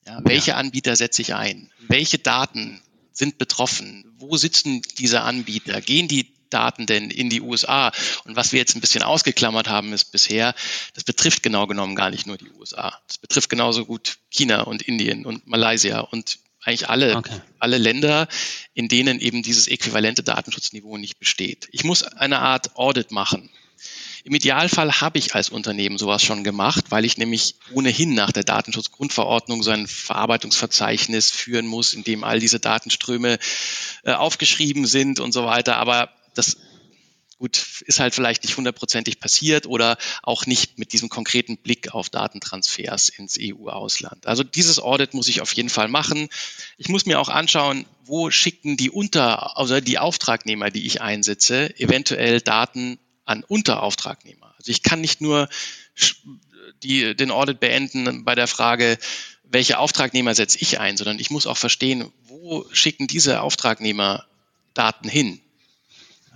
Ja, 0.05 0.19
welche 0.23 0.51
ja. 0.51 0.57
Anbieter 0.57 0.95
setze 0.95 1.21
ich 1.21 1.33
ein? 1.33 1.69
Welche 1.87 2.17
Daten 2.17 2.81
sind 3.11 3.37
betroffen? 3.37 4.05
Wo 4.17 4.37
sitzen 4.37 4.81
diese 4.97 5.21
Anbieter? 5.21 5.81
Gehen 5.81 6.07
die 6.07 6.31
Daten 6.49 6.85
denn 6.85 7.09
in 7.09 7.29
die 7.29 7.41
USA? 7.41 7.91
Und 8.25 8.35
was 8.35 8.51
wir 8.51 8.59
jetzt 8.59 8.75
ein 8.75 8.81
bisschen 8.81 9.03
ausgeklammert 9.03 9.69
haben, 9.69 9.93
ist 9.93 10.11
bisher, 10.11 10.53
das 10.93 11.03
betrifft 11.03 11.43
genau 11.43 11.67
genommen 11.67 11.95
gar 11.95 12.09
nicht 12.09 12.27
nur 12.27 12.37
die 12.37 12.49
USA. 12.51 12.99
Das 13.07 13.17
betrifft 13.17 13.49
genauso 13.49 13.85
gut 13.85 14.17
China 14.29 14.61
und 14.61 14.81
Indien 14.81 15.25
und 15.25 15.47
Malaysia 15.47 15.99
und 15.99 16.39
eigentlich 16.67 16.89
alle, 16.89 17.15
okay. 17.15 17.39
alle 17.59 17.77
Länder, 17.77 18.27
in 18.73 18.89
denen 18.89 19.19
eben 19.19 19.41
dieses 19.41 19.67
äquivalente 19.67 20.21
Datenschutzniveau 20.21 20.97
nicht 20.97 21.17
besteht. 21.17 21.69
Ich 21.71 21.83
muss 21.83 22.03
eine 22.03 22.39
Art 22.39 22.75
Audit 22.75 23.11
machen. 23.11 23.49
Im 24.25 24.33
Idealfall 24.33 24.99
habe 24.99 25.17
ich 25.19 25.35
als 25.35 25.47
Unternehmen 25.47 25.97
sowas 25.97 26.21
schon 26.21 26.43
gemacht, 26.43 26.85
weil 26.89 27.05
ich 27.05 27.17
nämlich 27.17 27.55
ohnehin 27.71 28.13
nach 28.13 28.33
der 28.33 28.43
Datenschutzgrundverordnung 28.43 29.63
so 29.63 29.71
ein 29.71 29.87
Verarbeitungsverzeichnis 29.87 31.31
führen 31.31 31.65
muss, 31.65 31.93
in 31.93 32.03
dem 32.03 32.25
all 32.25 32.41
diese 32.41 32.59
Datenströme 32.59 33.39
äh, 34.03 34.11
aufgeschrieben 34.11 34.85
sind 34.85 35.21
und 35.21 35.31
so 35.31 35.45
weiter. 35.45 35.77
Aber 35.77 36.09
das 36.37 36.57
Gut, 37.39 37.83
ist 37.85 37.99
halt 37.99 38.15
vielleicht 38.15 38.43
nicht 38.43 38.57
hundertprozentig 38.57 39.19
passiert 39.19 39.67
oder 39.67 39.97
auch 40.23 40.47
nicht 40.47 40.79
mit 40.79 40.91
diesem 40.91 41.07
konkreten 41.07 41.57
Blick 41.57 41.93
auf 41.93 42.09
Datentransfers 42.09 43.09
ins 43.09 43.37
EU-Ausland. 43.39 44.25
Also 44.25 44.43
dieses 44.43 44.79
Audit 44.79 45.13
muss 45.13 45.27
ich 45.27 45.41
auf 45.41 45.53
jeden 45.53 45.69
Fall 45.69 45.87
machen. 45.87 46.29
Ich 46.79 46.89
muss 46.89 47.05
mir 47.05 47.19
auch 47.19 47.29
anschauen, 47.29 47.85
wo 48.05 48.31
schicken 48.31 48.75
die 48.75 48.89
Unter, 48.89 49.55
also 49.55 49.79
die 49.81 49.99
Auftragnehmer, 49.99 50.71
die 50.71 50.87
ich 50.87 51.01
einsetze, 51.01 51.79
eventuell 51.79 52.41
Daten 52.41 52.97
an 53.25 53.43
Unterauftragnehmer. 53.43 54.55
Also 54.57 54.71
ich 54.71 54.81
kann 54.81 55.01
nicht 55.01 55.21
nur 55.21 55.47
die, 56.81 57.15
den 57.15 57.29
Audit 57.29 57.59
beenden 57.59 58.25
bei 58.25 58.33
der 58.33 58.47
Frage, 58.47 58.97
welche 59.43 59.77
Auftragnehmer 59.77 60.33
setze 60.33 60.57
ich 60.59 60.79
ein, 60.79 60.97
sondern 60.97 61.19
ich 61.19 61.29
muss 61.29 61.45
auch 61.45 61.57
verstehen, 61.57 62.11
wo 62.23 62.65
schicken 62.71 63.05
diese 63.05 63.41
Auftragnehmer 63.41 64.25
Daten 64.73 65.07
hin. 65.07 65.39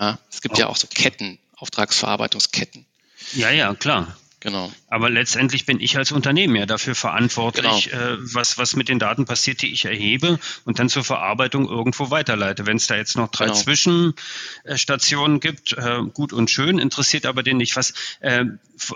Ja, 0.02 0.18
es 0.32 0.42
gibt 0.42 0.56
oh. 0.56 0.60
ja 0.60 0.68
auch 0.68 0.78
so 0.78 0.88
Ketten, 0.88 1.38
Auftragsverarbeitungsketten. 1.58 2.88
Ja, 3.34 3.52
ja, 3.52 3.76
klar. 3.76 4.18
Genau. 4.40 4.72
Aber 4.92 5.10
letztendlich 5.10 5.66
bin 5.66 5.80
ich 5.80 5.98
als 5.98 6.12
Unternehmen 6.12 6.54
ja 6.58 6.66
dafür 6.66 6.96
verantwortlich, 6.96 7.92
genau. 7.92 8.04
äh, 8.04 8.18
was, 8.20 8.58
was 8.58 8.76
mit 8.76 8.90
den 8.90 9.00
Daten 9.00 9.24
passiert, 9.24 9.62
die 9.62 9.72
ich 9.72 9.86
erhebe 9.86 10.38
und 10.66 10.80
dann 10.80 10.90
zur 10.90 11.06
Verarbeitung 11.06 11.66
irgendwo 11.66 12.12
weiterleite. 12.12 12.66
Wenn 12.66 12.76
es 12.76 12.88
da 12.88 12.98
jetzt 12.98 13.16
noch 13.16 13.30
drei 13.30 13.46
genau. 13.46 13.58
Zwischenstationen 13.58 15.40
gibt, 15.40 15.72
äh, 15.78 16.02
gut 16.14 16.34
und 16.34 16.52
schön, 16.52 16.78
interessiert 16.78 17.26
aber 17.26 17.42
den 17.42 17.56
nicht. 17.56 17.78
Was, 17.78 17.94
äh, 18.20 18.44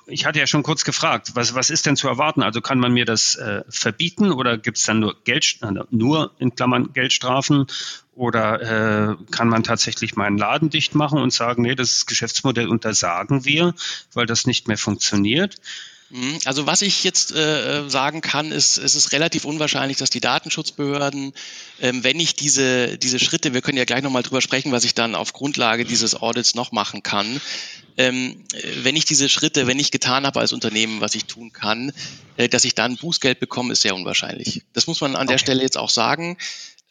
ich 0.05 0.25
hatte 0.25 0.39
ja 0.39 0.47
schon 0.47 0.63
kurz 0.63 0.83
gefragt, 0.83 1.31
was, 1.35 1.55
was 1.55 1.69
ist 1.69 1.85
denn 1.85 1.95
zu 1.95 2.09
erwarten? 2.09 2.43
Also 2.43 2.59
kann 2.59 2.77
man 2.77 2.91
mir 2.91 3.05
das 3.05 3.35
äh, 3.35 3.63
verbieten 3.69 4.33
oder 4.33 4.57
gibt 4.57 4.77
es 4.77 4.83
dann 4.83 4.99
nur 4.99 5.15
Geld, 5.23 5.59
äh, 5.61 5.71
nur 5.91 6.33
in 6.39 6.55
Klammern 6.55 6.91
Geldstrafen 6.91 7.67
oder 8.15 8.61
äh, 8.61 9.15
kann 9.31 9.49
man 9.49 9.63
tatsächlich 9.63 10.15
meinen 10.15 10.37
Laden 10.37 10.69
dicht 10.69 10.95
machen 10.95 11.19
und 11.19 11.31
sagen, 11.31 11.61
nee, 11.63 11.75
das 11.75 12.05
Geschäftsmodell 12.05 12.67
untersagen 12.67 13.45
wir, 13.45 13.73
weil 14.13 14.25
das 14.25 14.45
nicht 14.45 14.67
mehr 14.67 14.77
funktioniert? 14.77 15.55
Mhm. 16.09 16.39
Also 16.45 16.67
was 16.67 16.81
ich 16.81 17.03
jetzt 17.03 17.31
äh, 17.33 17.89
sagen 17.89 18.21
kann, 18.21 18.51
ist, 18.51 18.77
es 18.77 18.95
ist 18.95 19.11
relativ 19.11 19.45
unwahrscheinlich, 19.45 19.97
dass 19.97 20.09
die 20.09 20.19
Datenschutzbehörden, 20.19 21.33
ähm, 21.81 22.03
wenn 22.03 22.19
ich 22.19 22.35
diese, 22.35 22.97
diese 22.97 23.19
Schritte, 23.19 23.53
wir 23.53 23.61
können 23.61 23.77
ja 23.77 23.85
gleich 23.85 24.03
nochmal 24.03 24.23
drüber 24.23 24.41
sprechen, 24.41 24.71
was 24.71 24.83
ich 24.83 24.93
dann 24.93 25.15
auf 25.15 25.33
Grundlage 25.33 25.83
dieses 25.83 26.15
Audits 26.15 26.53
noch 26.53 26.71
machen 26.71 27.01
kann, 27.01 27.41
ähm, 27.97 28.43
wenn 28.83 28.95
ich 28.95 29.05
diese 29.05 29.29
Schritte, 29.29 29.67
wenn 29.67 29.79
ich 29.79 29.89
getan 29.89 30.25
habe 30.25 30.39
als 30.39 30.53
Unternehmen, 30.53 31.01
was 31.01 31.15
ich 31.15 31.25
tun 31.25 31.51
kann, 31.51 31.91
äh, 32.37 32.49
dass 32.49 32.65
ich 32.65 32.75
dann 32.75 32.97
Bußgeld 32.97 33.39
bekomme, 33.39 33.73
ist 33.73 33.81
sehr 33.81 33.95
unwahrscheinlich. 33.95 34.63
Das 34.73 34.85
muss 34.87 35.01
man 35.01 35.15
an 35.15 35.23
okay. 35.23 35.33
der 35.33 35.37
Stelle 35.39 35.63
jetzt 35.63 35.77
auch 35.77 35.89
sagen. 35.89 36.37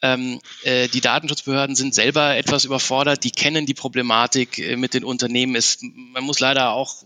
Ähm, 0.01 0.41
äh, 0.63 0.89
die 0.89 1.01
Datenschutzbehörden 1.01 1.75
sind 1.75 1.95
selber 1.95 2.35
etwas 2.35 2.65
überfordert, 2.65 3.23
die 3.23 3.31
kennen 3.31 3.65
die 3.65 3.73
Problematik 3.73 4.59
äh, 4.59 4.75
mit 4.75 4.93
den 4.93 5.05
Unternehmen. 5.05 5.55
Es, 5.55 5.77
man 5.81 6.23
muss 6.23 6.39
leider 6.39 6.71
auch 6.71 7.05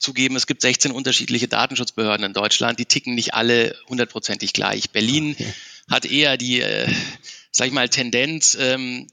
zugeben, 0.00 0.34
es 0.34 0.46
gibt 0.46 0.62
16 0.62 0.90
unterschiedliche 0.90 1.46
Datenschutzbehörden 1.46 2.26
in 2.26 2.32
Deutschland, 2.32 2.78
die 2.78 2.86
ticken 2.86 3.14
nicht 3.14 3.34
alle 3.34 3.76
hundertprozentig 3.88 4.52
gleich. 4.52 4.90
Berlin 4.90 5.32
okay. 5.32 5.52
hat 5.90 6.06
eher 6.06 6.36
die, 6.36 6.60
äh, 6.60 6.88
sag 7.52 7.68
ich 7.68 7.72
mal, 7.72 7.88
Tendenz, 7.88 8.56
ähm, 8.58 9.06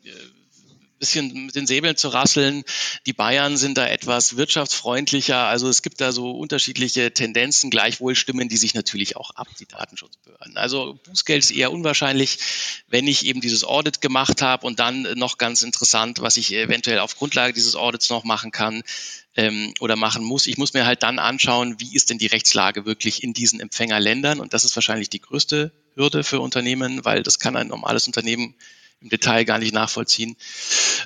bisschen 0.99 1.45
mit 1.45 1.55
den 1.55 1.67
Säbeln 1.67 1.95
zu 1.95 2.09
rasseln. 2.09 2.63
Die 3.05 3.13
Bayern 3.13 3.57
sind 3.57 3.77
da 3.77 3.87
etwas 3.87 4.37
wirtschaftsfreundlicher. 4.37 5.47
Also 5.47 5.69
es 5.69 5.81
gibt 5.81 6.01
da 6.01 6.11
so 6.11 6.31
unterschiedliche 6.31 7.13
Tendenzen. 7.13 7.69
Gleichwohl 7.69 8.15
stimmen 8.15 8.49
die 8.49 8.57
sich 8.57 8.73
natürlich 8.73 9.15
auch 9.15 9.31
ab, 9.31 9.47
die 9.59 9.67
Datenschutzbehörden. 9.67 10.57
Also 10.57 10.99
Bußgeld 11.05 11.43
ist 11.43 11.51
eher 11.51 11.71
unwahrscheinlich, 11.71 12.39
wenn 12.87 13.07
ich 13.07 13.25
eben 13.25 13.41
dieses 13.41 13.63
Audit 13.63 14.01
gemacht 14.01 14.41
habe 14.41 14.65
und 14.65 14.79
dann 14.79 15.07
noch 15.15 15.37
ganz 15.37 15.61
interessant, 15.61 16.21
was 16.21 16.37
ich 16.37 16.53
eventuell 16.53 16.99
auf 16.99 17.15
Grundlage 17.15 17.53
dieses 17.53 17.75
Audits 17.75 18.09
noch 18.09 18.23
machen 18.23 18.51
kann 18.51 18.83
ähm, 19.37 19.73
oder 19.79 19.95
machen 19.95 20.23
muss. 20.23 20.47
Ich 20.47 20.57
muss 20.57 20.73
mir 20.73 20.85
halt 20.85 21.03
dann 21.03 21.19
anschauen, 21.19 21.79
wie 21.79 21.95
ist 21.95 22.09
denn 22.09 22.17
die 22.17 22.27
Rechtslage 22.27 22.85
wirklich 22.85 23.23
in 23.23 23.33
diesen 23.33 23.59
Empfängerländern. 23.59 24.39
Und 24.39 24.53
das 24.53 24.65
ist 24.65 24.75
wahrscheinlich 24.75 25.09
die 25.09 25.21
größte 25.21 25.71
Hürde 25.95 26.23
für 26.23 26.39
Unternehmen, 26.39 27.05
weil 27.05 27.23
das 27.23 27.39
kann 27.39 27.55
ein 27.55 27.67
normales 27.67 28.07
Unternehmen 28.07 28.55
im 29.01 29.09
Detail 29.09 29.45
gar 29.45 29.59
nicht 29.59 29.73
nachvollziehen. 29.73 30.35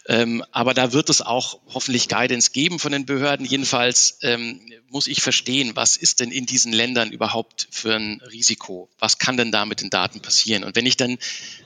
Ähm, 0.07 0.43
aber 0.51 0.73
da 0.73 0.93
wird 0.93 1.09
es 1.09 1.21
auch 1.21 1.59
hoffentlich 1.73 2.07
Guidance 2.07 2.51
geben 2.51 2.79
von 2.79 2.91
den 2.91 3.05
Behörden. 3.05 3.45
Jedenfalls 3.45 4.17
ähm, 4.21 4.61
muss 4.89 5.07
ich 5.07 5.21
verstehen, 5.21 5.75
was 5.75 5.97
ist 5.97 6.19
denn 6.19 6.31
in 6.31 6.45
diesen 6.45 6.71
Ländern 6.71 7.11
überhaupt 7.11 7.67
für 7.69 7.95
ein 7.95 8.21
Risiko? 8.31 8.89
Was 8.99 9.17
kann 9.17 9.37
denn 9.37 9.51
da 9.51 9.65
mit 9.65 9.81
den 9.81 9.89
Daten 9.89 10.21
passieren? 10.21 10.63
Und 10.63 10.75
wenn 10.75 10.85
ich 10.85 10.97
dann 10.97 11.17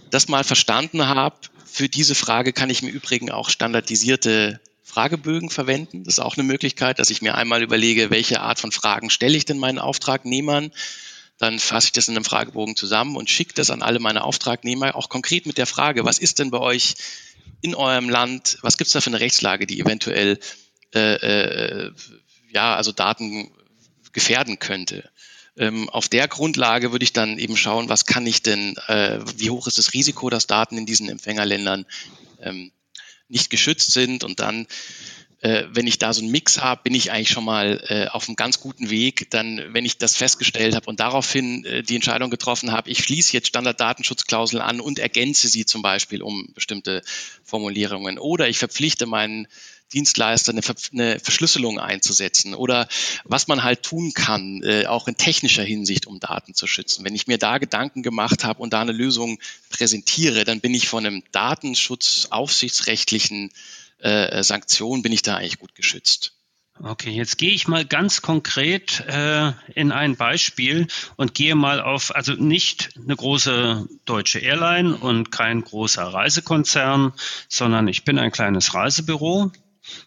das 0.10 0.28
mal 0.28 0.44
verstanden 0.44 1.06
habe, 1.08 1.36
für 1.66 1.90
diese 1.90 2.16
Frage 2.16 2.54
kann 2.54 2.70
ich 2.70 2.82
mir 2.82 2.92
übrigens 2.92 3.32
auch 3.32 3.50
standardisierte 3.50 4.60
Fragebögen 4.84 5.50
verwenden. 5.50 6.06
Das 6.06 6.16
ist 6.16 6.20
auch 6.20 6.38
eine 6.38 6.44
Möglichkeit, 6.44 7.00
dass 7.00 7.10
ich 7.10 7.22
mir 7.22 7.36
einmal 7.36 7.62
überlege, 7.62 8.12
welche 8.12 8.40
Art 8.40 8.60
von 8.60 8.72
Fragen 8.72 9.10
stelle 9.10 9.36
ich 9.36 9.44
denn 9.44 9.58
meinen 9.58 9.80
Auftragnehmern 9.80 10.72
dann 11.38 11.60
fasse 11.60 11.88
ich 11.88 11.91
das 11.93 12.08
in 12.08 12.15
einem 12.15 12.26
Fragebogen 12.26 12.76
zusammen 12.76 13.15
und 13.15 13.30
schicke 13.30 13.54
das 13.54 13.69
an 13.69 13.82
alle 13.82 14.00
meine 14.00 14.24
Auftragnehmer, 14.24 14.95
auch 14.95 15.10
konkret 15.10 15.45
mit 15.45 15.58
der 15.58 15.65
Frage, 15.65 16.06
was 16.06 16.17
ist 16.19 16.39
denn 16.39 16.52
bei 16.52 16.60
euch 16.60 16.95
in 17.62 17.76
eurem 17.76 18.10
Land, 18.10 18.58
was 18.62 18.78
gibt 18.78 18.88
es 18.88 18.93
da 18.93 19.02
für 19.02 19.10
eine 19.10 19.19
Rechtslage, 19.19 19.67
die 19.67 19.80
eventuell 19.80 20.39
äh, 20.93 21.15
äh, 21.15 21.91
ja, 22.52 22.76
also 22.76 22.91
Daten 22.91 23.52
gefährden 24.13 24.60
könnte. 24.60 25.10
Ähm, 25.58 25.89
auf 25.89 26.10
der 26.10 26.28
Grundlage 26.28 26.91
würde 26.91 27.04
ich 27.04 27.13
dann 27.13 27.38
eben 27.38 27.58
schauen, 27.58 27.89
was 27.89 28.06
kann 28.06 28.26
ich 28.28 28.41
denn, 28.43 28.78
äh, 28.88 29.19
wie 29.38 29.50
hoch 29.50 29.67
ist 29.67 29.78
das 29.78 29.93
Risiko, 29.93 30.30
dass 30.30 30.48
Daten 30.48 30.78
in 30.78 30.86
diesen 30.86 31.10
Empfängerländern 31.10 31.86
ähm, 32.41 32.71
nicht 33.28 33.50
geschützt 33.50 33.91
sind 33.91 34.24
und 34.24 34.39
dann 34.39 34.67
äh, 35.46 35.68
wenn 35.70 35.86
ich 35.86 36.00
da 36.00 36.12
so 36.12 36.22
einen 36.22 36.32
Mix 36.32 36.60
habe, 36.60 36.82
bin 36.84 36.96
ich 36.96 37.12
eigentlich 37.12 37.30
schon 37.30 37.46
mal 37.46 37.80
äh, 37.88 38.08
auf 38.08 38.28
einem 38.28 38.36
ganz 38.36 38.60
guten 38.60 38.90
Weg. 38.90 39.30
Dann, 39.30 39.62
wenn 39.74 39.86
ich 39.86 40.00
das 40.00 40.16
festgestellt 40.16 40.76
habe 40.76 40.88
und 40.88 41.00
daraufhin 41.00 41.64
äh, 41.66 41.84
die 41.84 41.94
Entscheidung 41.94 42.32
getroffen 42.32 42.72
habe, 42.72 42.90
ich 42.90 43.04
schließe 43.04 43.32
jetzt 43.34 43.50
Standarddatenschutzklauseln 43.50 44.60
an 44.60 44.80
und 44.80 44.98
ergänze 44.98 45.48
sie 45.48 45.68
zum 45.68 45.84
Beispiel 45.84 46.24
um 46.24 46.52
bestimmte 46.56 47.04
Formulierungen 47.44 48.18
oder 48.18 48.50
ich 48.50 48.58
verpflichte 48.58 49.06
meinen 49.06 49.48
Dienstleister 49.94 50.52
eine, 50.52 50.64
Ver 50.64 50.74
eine 50.92 51.20
Verschlüsselung 51.20 51.80
einzusetzen 51.80 52.56
oder 52.56 52.88
was 53.24 53.48
man 53.48 53.62
halt 53.62 53.84
tun 53.84 54.16
kann, 54.16 54.64
äh, 54.64 54.88
auch 54.88 55.08
in 55.08 55.16
technischer 55.16 55.62
Hinsicht, 55.62 56.08
um 56.08 56.20
Daten 56.20 56.56
zu 56.56 56.66
schützen. 56.66 57.06
Wenn 57.06 57.14
ich 57.14 57.28
mir 57.28 57.38
da 57.38 57.60
Gedanken 57.60 58.02
gemacht 58.02 58.44
habe 58.44 58.64
und 58.64 58.74
da 58.74 58.82
eine 58.82 58.94
Lösung 58.94 59.38
präsentiere, 59.70 60.44
dann 60.44 60.60
bin 60.60 60.74
ich 60.74 60.88
von 60.88 61.06
einem 61.06 61.22
Datenschutz-aufsichtsrechtlichen 61.32 63.52
äh, 64.00 64.44
Sanktionen 64.44 65.02
bin 65.02 65.12
ich 65.12 65.22
da 65.22 65.38
eigentlich 65.38 65.60
gut 65.60 65.76
geschützt. 65.76 66.34
Okay, 66.84 67.12
jetzt 67.12 67.38
gehe 67.38 67.52
ich 67.52 67.70
mal 67.70 67.86
ganz 67.86 68.22
konkret 68.22 69.00
äh, 69.08 69.54
in 69.76 69.94
ein 69.94 70.18
Beispiel 70.18 70.88
und 71.16 71.34
gehe 71.34 71.56
mal 71.56 71.80
auf, 71.80 72.14
also 72.14 72.34
nicht 72.34 72.90
eine 73.02 73.16
große 73.16 73.88
deutsche 74.04 74.40
Airline 74.40 74.98
und 74.98 75.32
kein 75.32 75.62
großer 75.62 76.04
Reisekonzern, 76.04 77.14
sondern 77.48 77.88
ich 77.88 78.04
bin 78.04 78.20
ein 78.20 78.32
kleines 78.32 78.74
Reisebüro 78.74 79.54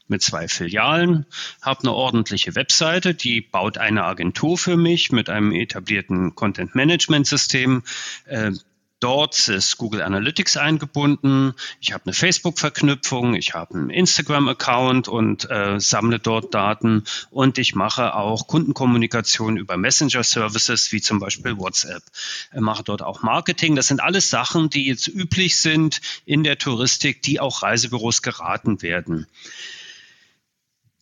mit 0.08 0.22
zwei 0.22 0.46
Filialen, 0.46 1.24
habe 1.62 1.80
eine 1.80 1.94
ordentliche 1.94 2.54
Webseite, 2.54 3.14
die 3.14 3.40
baut 3.40 3.78
eine 3.78 4.04
Agentur 4.04 4.58
für 4.58 4.76
mich 4.76 5.10
mit 5.10 5.30
einem 5.30 5.52
etablierten 5.52 6.34
Content-Management-System. 6.34 7.82
Äh, 8.26 8.52
Dort 9.00 9.48
ist 9.48 9.78
Google 9.78 10.02
Analytics 10.02 10.56
eingebunden. 10.56 11.54
Ich 11.80 11.92
habe 11.92 12.04
eine 12.06 12.12
Facebook-Verknüpfung, 12.12 13.34
ich 13.34 13.54
habe 13.54 13.74
einen 13.74 13.90
Instagram-Account 13.90 15.06
und 15.06 15.48
äh, 15.48 15.78
sammle 15.78 16.18
dort 16.18 16.52
Daten. 16.52 17.04
Und 17.30 17.58
ich 17.58 17.76
mache 17.76 18.14
auch 18.14 18.48
Kundenkommunikation 18.48 19.56
über 19.56 19.76
Messenger-Services 19.76 20.90
wie 20.90 21.00
zum 21.00 21.20
Beispiel 21.20 21.56
WhatsApp. 21.58 22.02
Ich 22.52 22.60
mache 22.60 22.82
dort 22.82 23.02
auch 23.02 23.22
Marketing. 23.22 23.76
Das 23.76 23.86
sind 23.86 24.00
alles 24.00 24.30
Sachen, 24.30 24.68
die 24.68 24.86
jetzt 24.86 25.06
üblich 25.06 25.60
sind 25.60 26.00
in 26.24 26.42
der 26.42 26.58
Touristik, 26.58 27.22
die 27.22 27.38
auch 27.38 27.62
Reisebüros 27.62 28.22
geraten 28.22 28.82
werden 28.82 29.28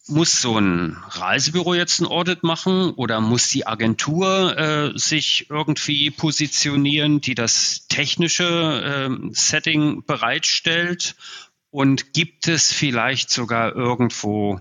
muss 0.08 0.40
so 0.40 0.58
ein 0.58 0.96
Reisebüro 1.08 1.74
jetzt 1.74 2.00
ein 2.00 2.06
Audit 2.06 2.42
machen 2.42 2.90
oder 2.90 3.20
muss 3.20 3.48
die 3.48 3.66
Agentur 3.66 4.56
äh, 4.56 4.98
sich 4.98 5.50
irgendwie 5.50 6.10
positionieren, 6.10 7.20
die 7.20 7.34
das 7.34 7.86
technische 7.88 9.08
äh, 9.10 9.28
Setting 9.32 10.04
bereitstellt? 10.04 11.16
Und 11.70 12.14
gibt 12.14 12.48
es 12.48 12.72
vielleicht 12.72 13.30
sogar 13.30 13.74
irgendwo 13.74 14.60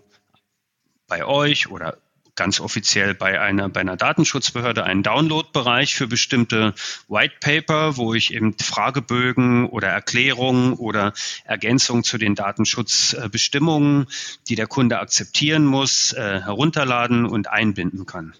bei 1.07 1.25
euch 1.25 1.69
oder 1.69 1.97
ganz 2.35 2.59
offiziell 2.59 3.15
bei 3.15 3.39
einer, 3.39 3.69
bei 3.69 3.81
einer 3.81 3.97
Datenschutzbehörde 3.97 4.83
einen 4.83 5.03
Download-Bereich 5.03 5.95
für 5.95 6.07
bestimmte 6.07 6.73
White 7.07 7.35
Paper, 7.39 7.97
wo 7.97 8.13
ich 8.13 8.33
eben 8.33 8.57
Fragebögen 8.57 9.67
oder 9.67 9.87
Erklärungen 9.87 10.73
oder 10.73 11.13
Ergänzungen 11.45 12.03
zu 12.03 12.17
den 12.17 12.35
Datenschutzbestimmungen, 12.35 14.07
die 14.47 14.55
der 14.55 14.67
Kunde 14.67 14.99
akzeptieren 14.99 15.65
muss, 15.65 16.13
äh, 16.13 16.41
herunterladen 16.41 17.25
und 17.25 17.47
einbinden 17.47 18.05
kann. 18.05 18.33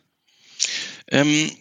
Ähm, 1.08 1.52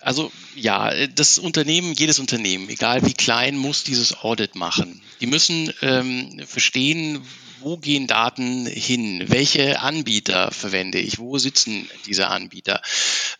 also 0.00 0.32
ja, 0.54 1.06
das 1.08 1.38
Unternehmen, 1.38 1.92
jedes 1.94 2.18
Unternehmen, 2.18 2.68
egal 2.68 3.04
wie 3.04 3.14
klein, 3.14 3.56
muss 3.56 3.84
dieses 3.84 4.18
Audit 4.18 4.54
machen. 4.54 5.00
Die 5.20 5.26
müssen 5.26 5.72
ähm, 5.82 6.40
verstehen, 6.46 7.22
wo 7.60 7.76
gehen 7.76 8.06
Daten 8.06 8.66
hin? 8.66 9.24
Welche 9.28 9.80
Anbieter 9.80 10.50
verwende 10.50 10.98
ich? 10.98 11.18
Wo 11.18 11.38
sitzen 11.38 11.88
diese 12.06 12.28
Anbieter? 12.28 12.80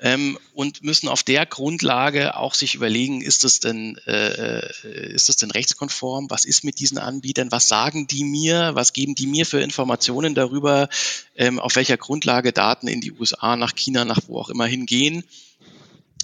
Ähm, 0.00 0.38
und 0.54 0.82
müssen 0.82 1.08
auf 1.08 1.22
der 1.22 1.46
Grundlage 1.46 2.36
auch 2.36 2.54
sich 2.54 2.74
überlegen, 2.74 3.20
ist 3.20 3.44
das 3.44 3.60
denn, 3.60 3.98
äh, 4.06 4.60
äh, 4.60 5.12
ist 5.12 5.28
das 5.28 5.36
denn 5.36 5.50
rechtskonform? 5.50 6.30
Was 6.30 6.44
ist 6.44 6.64
mit 6.64 6.78
diesen 6.78 6.98
Anbietern? 6.98 7.52
Was 7.52 7.68
sagen 7.68 8.06
die 8.06 8.24
mir? 8.24 8.70
Was 8.74 8.92
geben 8.92 9.14
die 9.14 9.26
mir 9.26 9.46
für 9.46 9.60
Informationen 9.60 10.34
darüber, 10.34 10.88
ähm, 11.36 11.58
auf 11.58 11.76
welcher 11.76 11.96
Grundlage 11.96 12.52
Daten 12.52 12.88
in 12.88 13.00
die 13.00 13.12
USA, 13.12 13.56
nach 13.56 13.74
China, 13.74 14.04
nach 14.04 14.20
wo 14.26 14.38
auch 14.38 14.50
immer 14.50 14.66
hingehen? 14.66 15.24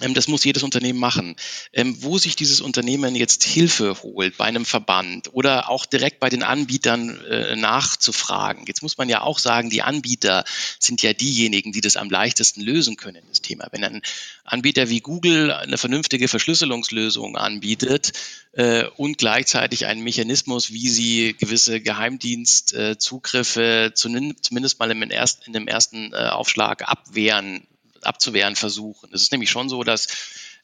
Ähm, 0.01 0.13
das 0.13 0.27
muss 0.27 0.43
jedes 0.43 0.63
Unternehmen 0.63 0.99
machen. 0.99 1.35
Ähm, 1.71 1.97
wo 2.01 2.17
sich 2.17 2.35
dieses 2.35 2.59
Unternehmen 2.59 3.15
jetzt 3.15 3.43
Hilfe 3.43 4.01
holt, 4.03 4.37
bei 4.37 4.45
einem 4.45 4.65
Verband 4.65 5.33
oder 5.33 5.69
auch 5.69 5.85
direkt 5.85 6.19
bei 6.19 6.29
den 6.29 6.43
Anbietern 6.43 7.23
äh, 7.25 7.55
nachzufragen. 7.55 8.65
Jetzt 8.67 8.81
muss 8.81 8.97
man 8.97 9.09
ja 9.09 9.21
auch 9.21 9.39
sagen, 9.39 9.69
die 9.69 9.81
Anbieter 9.81 10.43
sind 10.79 11.01
ja 11.01 11.13
diejenigen, 11.13 11.71
die 11.71 11.81
das 11.81 11.95
am 11.95 12.09
leichtesten 12.09 12.61
lösen 12.61 12.97
können, 12.97 13.23
das 13.29 13.41
Thema. 13.41 13.67
Wenn 13.71 13.83
ein 13.83 14.01
Anbieter 14.43 14.89
wie 14.89 14.99
Google 14.99 15.51
eine 15.51 15.77
vernünftige 15.77 16.27
Verschlüsselungslösung 16.27 17.37
anbietet 17.37 18.11
äh, 18.51 18.85
und 18.97 19.17
gleichzeitig 19.17 19.85
einen 19.85 20.03
Mechanismus, 20.03 20.73
wie 20.73 20.89
sie 20.89 21.35
gewisse 21.39 21.79
Geheimdienstzugriffe 21.79 23.93
zumindest 23.95 24.79
mal 24.79 24.91
in 24.91 25.53
dem 25.53 25.67
ersten 25.67 26.13
äh, 26.13 26.29
Aufschlag 26.29 26.87
abwehren 26.87 27.65
abzuwehren 28.01 28.55
versuchen. 28.55 29.09
Es 29.13 29.21
ist 29.21 29.31
nämlich 29.31 29.49
schon 29.49 29.69
so, 29.69 29.83
dass 29.83 30.07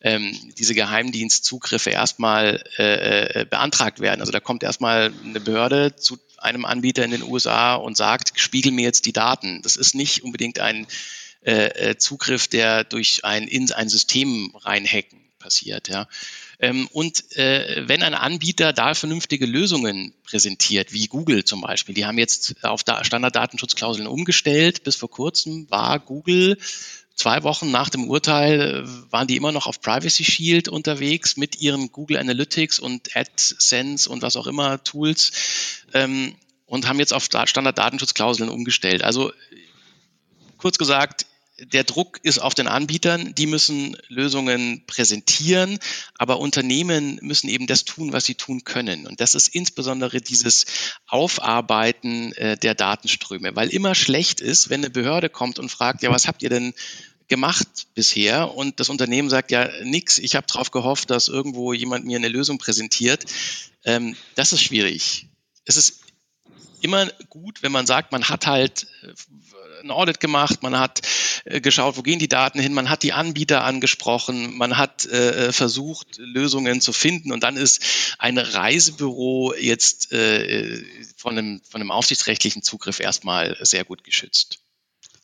ähm, 0.02 0.36
diese 0.58 0.74
Geheimdienstzugriffe 0.74 1.92
erstmal 1.92 2.64
äh, 2.78 3.42
äh, 3.42 3.46
beantragt 3.46 4.00
werden. 4.00 4.22
Also 4.22 4.32
da 4.32 4.40
kommt 4.40 4.64
erstmal 4.64 5.14
eine 5.24 5.40
Behörde 5.40 5.96
zu 5.96 6.18
einem 6.38 6.66
Anbieter 6.66 7.04
in 7.06 7.12
den 7.12 7.24
USA 7.24 7.76
und 7.76 7.98
sagt, 7.98 8.34
spiegel 8.40 8.72
mir 8.72 8.84
jetzt 8.84 9.06
die 9.06 9.14
Daten. 9.14 9.62
Das 9.62 9.76
ist 9.76 9.94
nicht 9.94 10.24
unbedingt 10.24 10.60
ein 10.60 10.88
äh, 11.44 11.90
äh, 11.90 11.98
Zugriff, 11.98 12.48
der 12.48 12.84
durch 12.84 13.24
ein 13.26 13.48
in 13.48 13.72
ein 13.72 13.90
System 13.90 14.54
reinhacken 14.56 15.20
passiert. 15.40 15.88
Ja. 15.88 16.08
Ähm, 16.60 16.88
und 16.94 17.36
äh, 17.36 17.88
wenn 17.88 18.04
ein 18.04 18.14
Anbieter 18.14 18.74
da 18.74 18.94
vernünftige 18.94 19.48
Lösungen 19.48 20.14
präsentiert, 20.24 20.94
wie 20.94 21.08
Google 21.08 21.44
zum 21.44 21.62
Beispiel, 21.62 21.96
die 21.96 22.06
haben 22.06 22.20
jetzt 22.20 22.64
auf 22.64 22.82
Standarddatenschutzklauseln 22.82 24.08
umgestellt. 24.08 24.84
Bis 24.84 24.96
vor 24.96 25.10
kurzem 25.10 25.70
war 25.70 26.00
Google 26.00 26.58
zwei 27.16 27.44
Wochen 27.44 27.72
nach 27.72 27.90
dem 27.90 28.08
Urteil 28.08 28.62
äh, 28.62 29.12
waren 29.12 29.28
die 29.28 29.36
immer 29.36 29.52
noch 29.52 29.68
auf 29.68 29.82
Privacy 29.82 30.24
Shield 30.24 30.68
unterwegs 30.68 31.38
mit 31.38 31.62
ihren 31.62 31.92
Google 31.92 32.18
Analytics 32.18 32.80
und 32.80 33.16
AdSense 33.16 34.10
und 34.10 34.22
was 34.22 34.36
auch 34.36 34.48
immer 34.48 34.84
Tools 34.84 35.32
ähm, 35.94 36.36
und 36.66 36.88
haben 36.88 37.00
jetzt 37.00 37.14
auf 37.14 37.26
Standard-Datenschutzklauseln 37.26 38.50
umgestellt. 38.50 39.04
Also 39.04 39.32
kurz 40.58 40.78
gesagt, 40.78 41.26
der 41.66 41.84
Druck 41.84 42.20
ist 42.24 42.40
auf 42.40 42.54
den 42.54 42.68
Anbietern, 42.68 43.36
die 43.36 43.46
müssen 43.46 43.98
Lösungen 44.08 44.84
präsentieren, 44.88 45.80
aber 46.18 46.40
Unternehmen 46.40 47.20
müssen 47.22 47.50
eben 47.50 47.68
das 47.68 47.86
tun, 47.86 48.14
was 48.14 48.26
sie 48.26 48.36
tun 48.36 48.64
können. 48.64 49.08
Und 49.08 49.22
das 49.22 49.36
ist 49.36 49.48
insbesondere 49.50 50.22
dieses 50.22 50.66
Aufarbeiten 51.08 52.34
äh, 52.34 52.58
der 52.58 52.76
Datenströme, 52.76 53.56
weil 53.56 53.70
immer 53.70 53.96
schlecht 53.96 54.42
ist, 54.42 54.70
wenn 54.70 54.82
eine 54.82 54.90
Behörde 54.90 55.30
kommt 55.30 55.60
und 55.60 55.70
fragt, 55.70 56.04
ja, 56.04 56.12
was 56.12 56.28
habt 56.28 56.42
ihr 56.44 56.50
denn 56.50 56.74
gemacht 57.28 57.88
bisher 57.94 58.54
und 58.56 58.82
das 58.82 58.90
Unternehmen 58.90 59.30
sagt 59.30 59.52
ja 59.52 59.70
nix. 59.84 60.18
Ich 60.18 60.36
habe 60.36 60.48
darauf 60.48 60.72
gehofft, 60.72 61.10
dass 61.10 61.30
irgendwo 61.30 61.72
jemand 61.72 62.06
mir 62.06 62.18
eine 62.18 62.28
Lösung 62.28 62.58
präsentiert. 62.58 63.24
Ähm, 63.86 64.18
das 64.36 64.52
ist 64.52 64.62
schwierig. 64.62 65.28
Es 65.64 65.78
ist 65.78 66.01
immer 66.84 67.08
gut, 67.30 67.64
wenn 67.64 67.72
man 67.72 67.86
sagt, 67.86 68.12
man 68.12 68.30
hat 68.30 68.48
halt 68.48 68.88
äh, 69.04 69.84
ein 69.84 69.92
Audit 69.92 70.20
gemacht, 70.20 70.64
man 70.64 70.80
hat 70.80 71.02
äh, 71.46 71.62
geschaut, 71.62 71.98
wo 71.98 72.02
gehen 72.02 72.20
die 72.20 72.28
Daten 72.28 72.60
hin, 72.60 72.74
man 72.74 72.90
hat 72.90 73.04
die 73.04 73.14
Anbieter 73.14 73.64
angesprochen, 73.64 74.56
man 74.58 74.78
hat 74.78 75.06
äh, 75.06 75.52
versucht, 75.52 76.18
Lösungen 76.18 76.82
zu 76.82 76.94
finden 76.94 77.32
und 77.32 77.44
dann 77.44 77.58
ist 77.58 77.84
ein 78.18 78.38
Reisebüro 78.38 79.54
jetzt 79.56 80.12
äh, 80.12 80.84
von, 81.18 81.38
einem, 81.38 81.62
von 81.70 81.82
einem 81.82 81.92
aufsichtsrechtlichen 81.92 82.64
Zugriff 82.64 83.00
erstmal 83.00 83.58
sehr 83.62 83.84
gut 83.84 84.04
geschützt. 84.04 84.61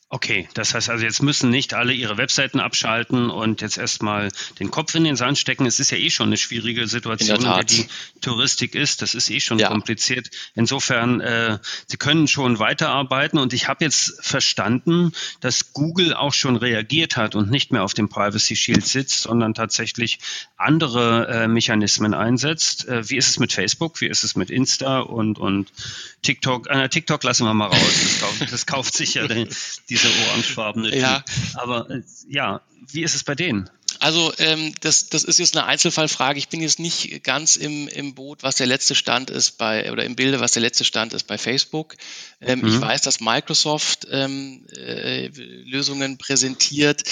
Okay, 0.10 0.48
das 0.54 0.74
heißt 0.74 0.90
also, 0.90 1.04
jetzt 1.04 1.22
müssen 1.22 1.50
nicht 1.50 1.74
alle 1.74 1.92
ihre 1.92 2.16
Webseiten 2.16 2.62
abschalten 2.62 3.30
und 3.30 3.60
jetzt 3.60 3.78
erstmal 3.78 4.32
den 4.58 4.72
Kopf 4.72 4.96
in 4.96 5.04
den 5.04 5.18
Sand 5.18 5.38
stecken. 5.38 5.66
Es 5.66 5.82
ist 5.82 5.92
ja 5.92 5.98
eh 5.98 6.10
schon 6.10 6.28
eine 6.28 6.38
schwierige 6.38 6.88
Situation, 6.88 7.40
in 7.40 7.44
der, 7.44 7.52
in 7.52 7.58
der 7.58 7.66
die 7.66 7.88
Touristik 8.22 8.74
ist. 8.74 9.02
Das 9.02 9.16
ist 9.16 9.30
eh 9.30 9.42
schon 9.42 9.60
ja. 9.60 9.68
kompliziert. 9.68 10.30
Insofern, 10.56 11.20
äh, 11.20 11.60
Sie 11.88 11.98
können 11.98 12.30
schon 12.30 12.58
weiterarbeiten 12.58 13.38
und 13.38 13.52
ich 13.52 13.68
habe 13.68 13.84
jetzt 13.84 14.18
verstanden, 14.22 15.12
dass 15.42 15.74
Google 15.74 16.14
auch 16.14 16.34
schon 16.34 16.56
reagiert 16.56 17.18
hat 17.18 17.36
und 17.36 17.52
nicht 17.52 17.74
mehr 17.74 17.84
auf 17.84 17.94
dem 17.94 18.08
Privacy 18.08 18.56
Shield 18.56 18.88
sitzt, 18.88 19.24
sondern 19.24 19.56
tatsächlich 19.56 20.20
andere 20.56 21.28
äh, 21.28 21.48
Mechanismen 21.50 22.14
einsetzt. 22.14 22.88
Äh, 22.88 23.10
wie 23.10 23.18
ist 23.18 23.28
es 23.30 23.40
mit 23.40 23.52
Facebook? 23.52 24.00
Wie 24.00 24.08
ist 24.08 24.24
es 24.24 24.38
mit 24.38 24.52
Insta 24.52 25.00
und, 25.00 25.38
und 25.38 25.74
TikTok? 26.22 26.68
Äh, 26.70 26.88
TikTok 26.88 27.24
lassen 27.24 27.46
wir 27.46 27.54
mal 27.54 27.68
raus. 27.68 27.78
Das 27.82 28.20
kauft, 28.22 28.54
das 28.54 28.66
kauft 28.66 28.94
sich 28.96 29.14
ja 29.16 29.28
die, 29.90 29.97
die 29.98 30.08
diese 30.08 30.28
orangefarbene 30.28 30.98
ja. 30.98 31.24
Aber 31.56 31.90
äh, 31.90 32.02
ja, 32.30 32.62
wie 32.92 33.04
ist 33.04 33.16
es 33.16 33.24
bei 33.24 33.36
denen? 33.36 33.70
Also 34.00 34.32
ähm, 34.38 34.74
das, 34.82 35.10
das 35.10 35.24
ist 35.24 35.40
jetzt 35.40 35.58
eine 35.58 35.66
Einzelfallfrage. 35.66 36.38
Ich 36.38 36.50
bin 36.50 36.62
jetzt 36.62 36.80
nicht 36.80 37.24
ganz 37.24 37.56
im, 37.56 37.88
im 37.88 38.14
Boot, 38.14 38.44
was 38.44 38.56
der 38.56 38.68
letzte 38.68 38.96
Stand 38.96 39.30
ist 39.30 39.58
bei, 39.58 39.92
oder 39.92 40.04
im 40.06 40.16
Bilde, 40.16 40.40
was 40.40 40.52
der 40.52 40.62
letzte 40.62 40.84
Stand 40.84 41.14
ist 41.14 41.24
bei 41.26 41.38
Facebook. 41.38 41.96
Ähm, 42.40 42.60
mhm. 42.60 42.68
Ich 42.68 42.82
weiß, 42.82 43.02
dass 43.02 43.20
Microsoft 43.22 44.08
ähm, 44.12 44.66
äh, 44.76 45.28
Lösungen 45.28 46.18
präsentiert. 46.18 47.04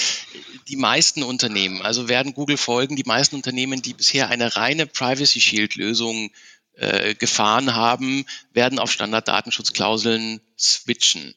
Die 0.68 0.76
meisten 0.76 1.22
Unternehmen, 1.22 1.82
also 1.82 2.08
werden 2.08 2.34
Google 2.34 2.56
folgen, 2.56 2.96
die 2.96 3.04
meisten 3.04 3.36
Unternehmen, 3.36 3.82
die 3.82 3.94
bisher 3.94 4.28
eine 4.28 4.54
reine 4.56 4.86
Privacy 4.86 5.40
Shield 5.40 5.74
Lösung 5.74 6.30
äh, 6.74 7.14
gefahren 7.14 7.74
haben, 7.74 8.26
werden 8.52 8.78
auf 8.78 8.92
Standarddatenschutzklauseln 8.92 10.40
switchen. 10.58 11.34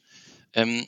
Ähm, 0.54 0.88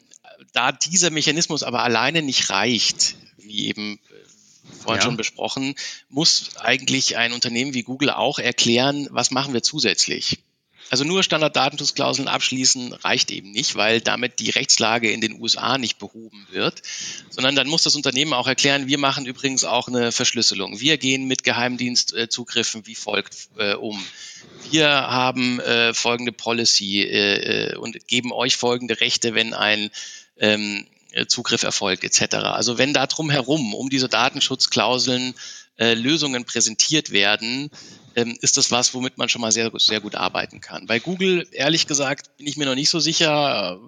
da 0.53 0.71
dieser 0.71 1.09
Mechanismus 1.09 1.63
aber 1.63 1.83
alleine 1.83 2.21
nicht 2.21 2.49
reicht, 2.49 3.15
wie 3.37 3.67
eben 3.67 3.95
äh, 3.95 4.79
vorhin 4.81 5.01
ja. 5.01 5.05
schon 5.05 5.17
besprochen, 5.17 5.75
muss 6.09 6.57
eigentlich 6.57 7.17
ein 7.17 7.33
Unternehmen 7.33 7.73
wie 7.73 7.83
Google 7.83 8.09
auch 8.09 8.39
erklären, 8.39 9.07
was 9.11 9.31
machen 9.31 9.53
wir 9.53 9.63
zusätzlich. 9.63 10.39
Also 10.91 11.05
nur 11.05 11.23
Standarddatenschutzklauseln 11.23 12.27
abschließen 12.27 12.91
reicht 12.91 13.31
eben 13.31 13.51
nicht, 13.51 13.75
weil 13.75 14.01
damit 14.01 14.39
die 14.39 14.49
Rechtslage 14.49 15.09
in 15.09 15.21
den 15.21 15.39
USA 15.39 15.77
nicht 15.77 15.99
behoben 15.99 16.45
wird, 16.51 16.81
sondern 17.29 17.55
dann 17.55 17.69
muss 17.69 17.83
das 17.83 17.95
Unternehmen 17.95 18.33
auch 18.33 18.45
erklären, 18.45 18.87
wir 18.87 18.97
machen 18.97 19.25
übrigens 19.25 19.63
auch 19.63 19.87
eine 19.87 20.11
Verschlüsselung. 20.11 20.81
Wir 20.81 20.97
gehen 20.97 21.29
mit 21.29 21.45
Geheimdienstzugriffen 21.45 22.85
wie 22.87 22.95
folgt 22.95 23.47
äh, 23.57 23.75
um. 23.75 24.05
Wir 24.69 24.89
haben 24.89 25.61
äh, 25.61 25.93
folgende 25.93 26.33
Policy 26.33 27.03
äh, 27.03 27.69
äh 27.69 27.75
und 27.77 28.05
geben 28.09 28.33
euch 28.33 28.57
folgende 28.57 28.99
Rechte, 28.99 29.33
wenn 29.33 29.53
ein 29.53 29.91
ähm, 30.41 30.85
Zugriff 31.27 31.63
erfolgt 31.63 32.03
etc. 32.03 32.35
Also 32.35 32.77
wenn 32.77 32.93
da 32.93 33.07
drumherum 33.07 33.73
um 33.73 33.89
diese 33.89 34.09
Datenschutzklauseln 34.09 35.33
äh, 35.77 35.93
Lösungen 35.93 36.45
präsentiert 36.45 37.11
werden, 37.11 37.69
ähm, 38.15 38.37
ist 38.41 38.57
das 38.57 38.71
was, 38.71 38.93
womit 38.93 39.17
man 39.17 39.29
schon 39.29 39.41
mal 39.41 39.51
sehr, 39.51 39.71
sehr 39.77 40.01
gut 40.01 40.15
arbeiten 40.15 40.61
kann. 40.61 40.85
Bei 40.87 40.99
Google, 40.99 41.47
ehrlich 41.51 41.87
gesagt, 41.87 42.35
bin 42.37 42.47
ich 42.47 42.57
mir 42.57 42.65
noch 42.65 42.75
nicht 42.75 42.89
so 42.89 42.99
sicher, 42.99 43.79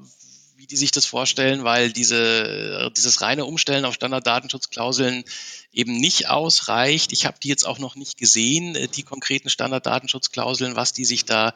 wie 0.64 0.68
die 0.68 0.78
sich 0.78 0.92
das 0.92 1.06
vorstellen, 1.06 1.66
weil 1.66 1.92
diese, 1.92 2.90
dieses 2.96 3.20
reine 3.20 3.44
Umstellen 3.44 3.84
auf 3.84 3.96
Standarddatenschutzklauseln 3.96 5.26
eben 5.74 5.98
nicht 5.98 6.30
ausreicht. 6.30 7.12
Ich 7.12 7.26
habe 7.26 7.36
die 7.44 7.50
jetzt 7.50 7.68
auch 7.68 7.80
noch 7.80 7.98
nicht 7.98 8.18
gesehen, 8.18 8.74
äh, 8.76 8.88
die 8.88 9.04
konkreten 9.04 9.50
Standarddatenschutzklauseln, 9.50 10.78
was 10.78 10.94
die 10.94 11.04
sich 11.04 11.26
da 11.26 11.54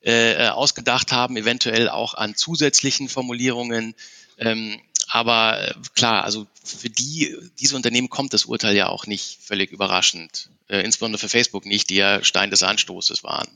äh, 0.00 0.48
ausgedacht 0.48 1.12
haben, 1.12 1.36
eventuell 1.36 1.90
auch 1.90 2.14
an 2.14 2.34
zusätzlichen 2.34 3.10
Formulierungen. 3.10 3.94
Ähm, 4.38 4.80
aber 5.08 5.60
äh, 5.60 5.74
klar, 5.94 6.24
also 6.24 6.46
für 6.64 6.88
die, 6.88 7.36
diese 7.60 7.76
Unternehmen 7.76 8.08
kommt 8.08 8.32
das 8.32 8.46
Urteil 8.46 8.74
ja 8.74 8.88
auch 8.88 9.06
nicht 9.06 9.38
völlig 9.42 9.70
überraschend. 9.70 10.48
Äh, 10.68 10.80
insbesondere 10.80 11.20
für 11.20 11.28
Facebook 11.28 11.66
nicht, 11.66 11.90
die 11.90 11.96
ja 11.96 12.24
Stein 12.24 12.48
des 12.48 12.62
Anstoßes 12.62 13.22
waren. 13.22 13.48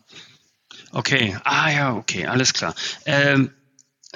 Okay, 0.92 1.38
ah 1.44 1.70
ja, 1.70 1.94
okay, 1.94 2.26
alles 2.26 2.52
klar. 2.52 2.74
Ähm, 3.06 3.54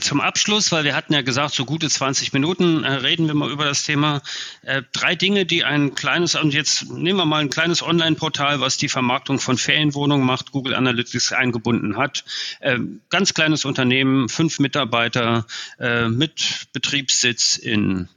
zum 0.00 0.20
Abschluss, 0.20 0.72
weil 0.72 0.84
wir 0.84 0.94
hatten 0.96 1.12
ja 1.12 1.22
gesagt, 1.22 1.54
so 1.54 1.64
gute 1.64 1.88
20 1.88 2.32
Minuten 2.32 2.82
äh, 2.84 2.92
reden 2.92 3.26
wir 3.26 3.34
mal 3.34 3.50
über 3.50 3.64
das 3.64 3.84
Thema. 3.84 4.22
Äh, 4.62 4.82
drei 4.92 5.14
Dinge, 5.14 5.46
die 5.46 5.64
ein 5.64 5.94
kleines, 5.94 6.34
und 6.34 6.52
jetzt 6.52 6.90
nehmen 6.90 7.18
wir 7.18 7.26
mal 7.26 7.40
ein 7.40 7.50
kleines 7.50 7.82
Online-Portal, 7.82 8.60
was 8.60 8.76
die 8.76 8.88
Vermarktung 8.88 9.38
von 9.38 9.56
Ferienwohnungen 9.56 10.26
macht, 10.26 10.50
Google 10.50 10.74
Analytics 10.74 11.32
eingebunden 11.32 11.96
hat. 11.96 12.24
Äh, 12.60 12.78
ganz 13.08 13.34
kleines 13.34 13.64
Unternehmen, 13.64 14.28
fünf 14.28 14.58
Mitarbeiter 14.58 15.46
äh, 15.78 16.08
mit 16.08 16.66
Betriebssitz 16.72 17.56
in 17.56 18.08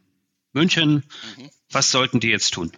München. 0.54 1.04
Mhm. 1.38 1.50
Was 1.70 1.92
sollten 1.92 2.20
die 2.20 2.30
jetzt 2.30 2.54
tun? 2.54 2.72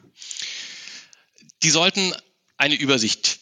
die 1.64 1.70
sollten 1.70 2.14
eine 2.58 2.76
Übersicht 2.76 3.40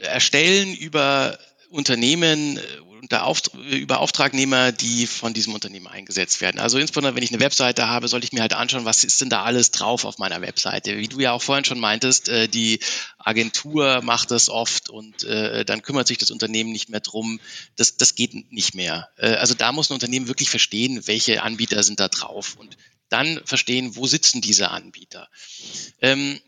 erstellen 0.00 0.74
über 0.74 1.38
Unternehmen 1.72 2.60
unter 3.02 3.24
Auft 3.26 3.50
über 3.54 3.98
Auftragnehmer, 3.98 4.70
die 4.70 5.08
von 5.08 5.34
diesem 5.34 5.54
Unternehmen 5.54 5.88
eingesetzt 5.88 6.40
werden. 6.40 6.60
Also 6.60 6.78
insbesondere, 6.78 7.16
wenn 7.16 7.24
ich 7.24 7.32
eine 7.32 7.40
Webseite 7.40 7.88
habe, 7.88 8.06
sollte 8.06 8.24
ich 8.24 8.32
mir 8.32 8.42
halt 8.42 8.52
anschauen, 8.52 8.84
was 8.84 9.02
ist 9.02 9.20
denn 9.20 9.28
da 9.28 9.42
alles 9.42 9.72
drauf 9.72 10.04
auf 10.04 10.18
meiner 10.18 10.40
Webseite. 10.40 10.96
Wie 10.96 11.08
du 11.08 11.18
ja 11.18 11.32
auch 11.32 11.42
vorhin 11.42 11.64
schon 11.64 11.80
meintest, 11.80 12.28
äh, 12.28 12.46
die 12.46 12.78
Agentur 13.18 14.02
macht 14.02 14.30
das 14.30 14.48
oft 14.48 14.88
und 14.88 15.24
äh, 15.24 15.64
dann 15.64 15.82
kümmert 15.82 16.06
sich 16.06 16.18
das 16.18 16.30
Unternehmen 16.30 16.70
nicht 16.70 16.90
mehr 16.90 17.00
drum. 17.00 17.40
Das, 17.74 17.96
das 17.96 18.14
geht 18.14 18.52
nicht 18.52 18.74
mehr. 18.76 19.08
Äh, 19.16 19.34
also 19.34 19.54
da 19.54 19.72
muss 19.72 19.90
ein 19.90 19.94
Unternehmen 19.94 20.28
wirklich 20.28 20.50
verstehen, 20.50 21.04
welche 21.08 21.42
Anbieter 21.42 21.82
sind 21.82 21.98
da 21.98 22.06
drauf 22.08 22.54
und 22.56 22.76
dann 23.08 23.40
verstehen, 23.44 23.96
wo 23.96 24.06
sitzen 24.06 24.40
diese 24.40 24.70
Anbieter. 24.70 25.28
Ähm, 26.00 26.40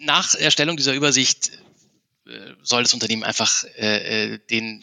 nach 0.00 0.34
Erstellung 0.34 0.76
dieser 0.76 0.94
Übersicht 0.94 1.52
soll 2.62 2.82
das 2.82 2.94
Unternehmen 2.94 3.24
einfach 3.24 3.64
äh, 3.76 4.38
den 4.50 4.82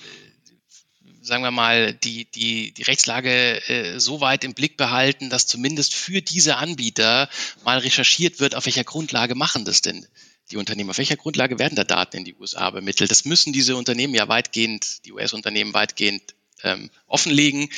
sagen 1.24 1.44
wir 1.44 1.52
mal, 1.52 1.94
die, 1.94 2.26
die, 2.26 2.74
die 2.74 2.84
Rechtslage 2.84 3.70
äh, 3.70 4.00
so 4.00 4.20
weit 4.20 4.44
im 4.44 4.54
Blick 4.54 4.76
behalten, 4.76 5.30
dass 5.30 5.48
zumindest 5.48 5.94
für 5.94 6.22
diese 6.22 6.58
Anbieter 6.58 7.30
mal 7.64 7.78
recherchiert 7.78 8.40
wird, 8.40 8.56
auf 8.56 8.66
welcher 8.66 8.84
Grundlage 8.84 9.34
machen 9.34 9.64
das 9.64 9.82
denn 9.82 10.06
die 10.52 10.58
Unternehmen, 10.58 10.90
auf 10.90 10.98
welcher 10.98 11.16
Grundlage 11.16 11.58
werden 11.60 11.76
da 11.76 11.86
Daten 11.86 12.18
in 12.18 12.26
die 12.26 12.36
USA 12.36 12.68
übermittelt. 12.68 13.10
Das 13.10 13.24
müssen 13.24 13.54
diese 13.54 13.78
Unternehmen 13.78 14.14
ja 14.14 14.28
weitgehend, 14.28 15.06
die 15.06 15.14
US-Unternehmen 15.14 15.74
weitgehend 15.74 16.36
ähm, 16.64 16.90
offenlegen. 17.08 17.70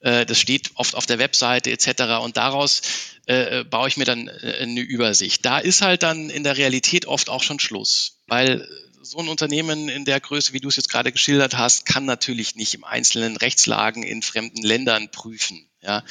Äh, 0.00 0.24
das 0.24 0.40
steht 0.40 0.70
oft 0.74 0.94
auf 0.94 1.04
der 1.04 1.18
Webseite 1.18 1.70
etc. 1.70 2.22
Und 2.22 2.38
daraus 2.38 2.80
äh, 3.26 3.64
baue 3.64 3.88
ich 3.88 3.98
mir 3.98 4.06
dann 4.06 4.28
äh, 4.28 4.58
eine 4.60 4.80
Übersicht. 4.80 5.44
Da 5.44 5.58
ist 5.58 5.82
halt 5.82 6.02
dann 6.02 6.30
in 6.30 6.44
der 6.44 6.56
Realität 6.56 7.04
oft 7.04 7.28
auch 7.28 7.42
schon 7.42 7.60
Schluss, 7.60 8.22
weil 8.26 8.66
so 9.02 9.18
ein 9.18 9.28
Unternehmen 9.28 9.88
in 9.88 10.04
der 10.04 10.20
Größe, 10.20 10.52
wie 10.52 10.60
du 10.60 10.68
es 10.68 10.76
jetzt 10.76 10.90
gerade 10.90 11.12
geschildert 11.12 11.56
hast, 11.56 11.86
kann 11.86 12.04
natürlich 12.04 12.56
nicht 12.56 12.74
im 12.74 12.84
einzelnen 12.84 13.36
Rechtslagen 13.36 14.02
in 14.02 14.22
fremden 14.22 14.62
Ländern 14.62 15.10
prüfen. 15.10 15.66
Ja. 15.82 16.04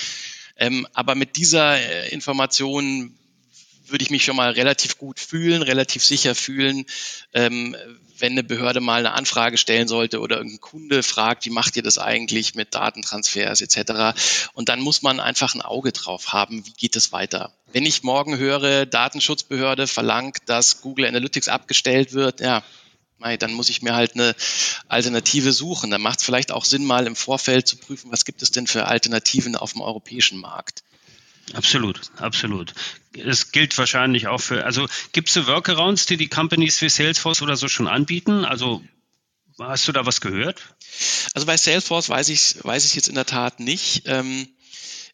Ähm, 0.56 0.88
aber 0.93 1.15
mit 1.15 1.36
dieser 1.36 1.78
äh, 1.78 2.10
Information 2.10 3.17
würde 3.86 4.04
ich 4.04 4.10
mich 4.10 4.26
schon 4.26 4.36
mal 4.36 4.52
relativ 4.52 4.97
gut 4.97 5.19
fühlen, 5.19 5.62
relativ 5.62 6.04
sicher 6.04 6.36
fühlen, 6.36 6.86
ähm, 7.34 7.76
wenn 8.20 8.34
eine 8.34 8.44
Behörde 8.44 8.80
mal 8.80 9.00
eine 9.00 9.14
Anfrage 9.14 9.58
stellen 9.58 9.88
sollte 9.88 10.20
oder 10.20 10.38
irgendein 10.38 10.62
Kunde 10.62 11.04
fragt, 11.04 11.46
wie 11.46 11.50
macht 11.50 11.76
ihr 11.76 11.84
das 11.84 11.98
eigentlich 11.98 12.56
mit 12.56 12.76
Datentransfers 12.76 13.62
etc. 13.62 14.18
Und 14.54 14.70
dann 14.70 14.80
muss 14.80 15.02
man 15.02 15.20
einfach 15.20 15.56
ein 15.56 15.62
Auge 15.62 15.92
drauf 15.92 16.34
haben, 16.34 16.66
wie 16.66 16.74
geht 16.74 16.96
es 16.96 17.12
weiter. 17.12 17.54
Wenn 17.74 17.86
ich 17.86 18.04
morgen 18.04 18.38
höre, 18.38 18.86
Datenschutzbehörde 18.86 19.88
verlangt, 19.88 20.38
dass 20.46 20.82
Google 20.82 21.06
Analytics 21.06 21.48
abgestellt 21.48 22.14
wird, 22.14 22.40
ja, 22.40 22.64
dann 23.40 23.54
muss 23.54 23.70
ich 23.70 23.82
mir 23.82 23.96
halt 23.96 24.14
eine 24.14 24.36
Alternative 24.88 25.52
suchen. 25.52 25.90
Dann 25.90 26.02
macht 26.02 26.20
es 26.20 26.26
vielleicht 26.26 26.52
auch 26.52 26.66
Sinn, 26.66 26.86
mal 26.86 27.08
im 27.08 27.16
Vorfeld 27.16 27.68
zu 27.68 27.78
prüfen, 27.78 28.12
was 28.12 28.26
gibt 28.26 28.42
es 28.42 28.52
denn 28.52 28.68
für 28.68 28.86
Alternativen 28.86 29.56
auf 29.56 29.74
dem 29.74 29.82
europäischen 29.82 30.40
Markt. 30.40 30.84
Absolut, 31.54 32.02
absolut. 32.18 32.74
Es 33.14 33.52
gilt 33.52 33.78
wahrscheinlich 33.78 34.28
auch 34.28 34.42
für, 34.42 34.66
also 34.66 34.88
gibt 35.14 35.30
es 35.30 35.34
so 35.34 35.48
Workarounds, 35.48 36.06
die 36.06 36.18
die 36.18 36.28
Companies 36.28 36.82
wie 36.82 36.90
Salesforce 36.90 37.42
oder 37.42 37.56
so 37.56 37.68
schon 37.68 37.88
anbieten? 37.88 38.44
Also 38.44 38.84
hast 39.58 39.88
du 39.88 39.92
da 39.92 40.06
was 40.06 40.22
gehört? 40.22 40.62
Also 41.34 41.48
bei 41.48 41.58
Salesforce 41.58 42.10
weiß 42.10 42.30
ich 42.30 42.64
weiß 42.64 42.86
ich 42.86 42.96
jetzt 42.96 43.08
in 43.08 43.16
der 43.16 43.26
Tat 43.26 43.60
nicht. 43.60 44.04
Ähm, 44.06 44.48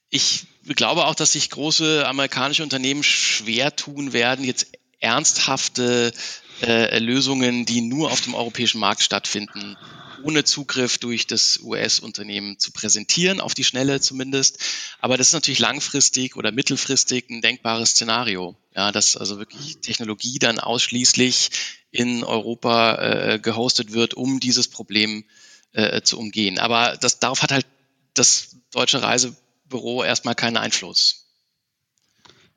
ich 0.09 0.45
glaube 0.67 1.05
auch, 1.05 1.15
dass 1.15 1.33
sich 1.33 1.49
große 1.49 2.07
amerikanische 2.07 2.63
Unternehmen 2.63 3.03
schwer 3.03 3.75
tun 3.75 4.13
werden, 4.13 4.45
jetzt 4.45 4.67
ernsthafte 4.99 6.13
äh, 6.61 6.99
Lösungen, 6.99 7.65
die 7.65 7.81
nur 7.81 8.11
auf 8.11 8.21
dem 8.21 8.35
europäischen 8.35 8.79
Markt 8.79 9.01
stattfinden, 9.01 9.75
ohne 10.23 10.43
Zugriff 10.43 10.97
durch 10.97 11.27
das 11.27 11.59
US-Unternehmen 11.61 12.57
zu 12.59 12.71
präsentieren, 12.71 13.41
auf 13.41 13.53
die 13.53 13.63
Schnelle 13.63 14.01
zumindest. 14.01 14.59
Aber 14.99 15.17
das 15.17 15.27
ist 15.27 15.33
natürlich 15.33 15.59
langfristig 15.59 16.35
oder 16.35 16.51
mittelfristig 16.51 17.29
ein 17.29 17.41
denkbares 17.41 17.91
Szenario. 17.91 18.55
Ja, 18.75 18.91
dass 18.91 19.17
also 19.17 19.37
wirklich 19.37 19.79
Technologie 19.81 20.39
dann 20.39 20.59
ausschließlich 20.59 21.51
in 21.91 22.23
Europa 22.23 22.95
äh, 22.95 23.39
gehostet 23.39 23.93
wird, 23.93 24.15
um 24.15 24.39
dieses 24.39 24.67
Problem 24.67 25.25
äh, 25.73 26.01
zu 26.01 26.17
umgehen. 26.17 26.57
Aber 26.57 26.97
das, 26.97 27.19
darauf 27.19 27.43
hat 27.43 27.51
halt 27.51 27.67
das 28.13 28.55
deutsche 28.71 29.01
Reisebüro 29.01 30.03
erstmal 30.03 30.35
keinen 30.35 30.57
Einfluss. 30.57 31.27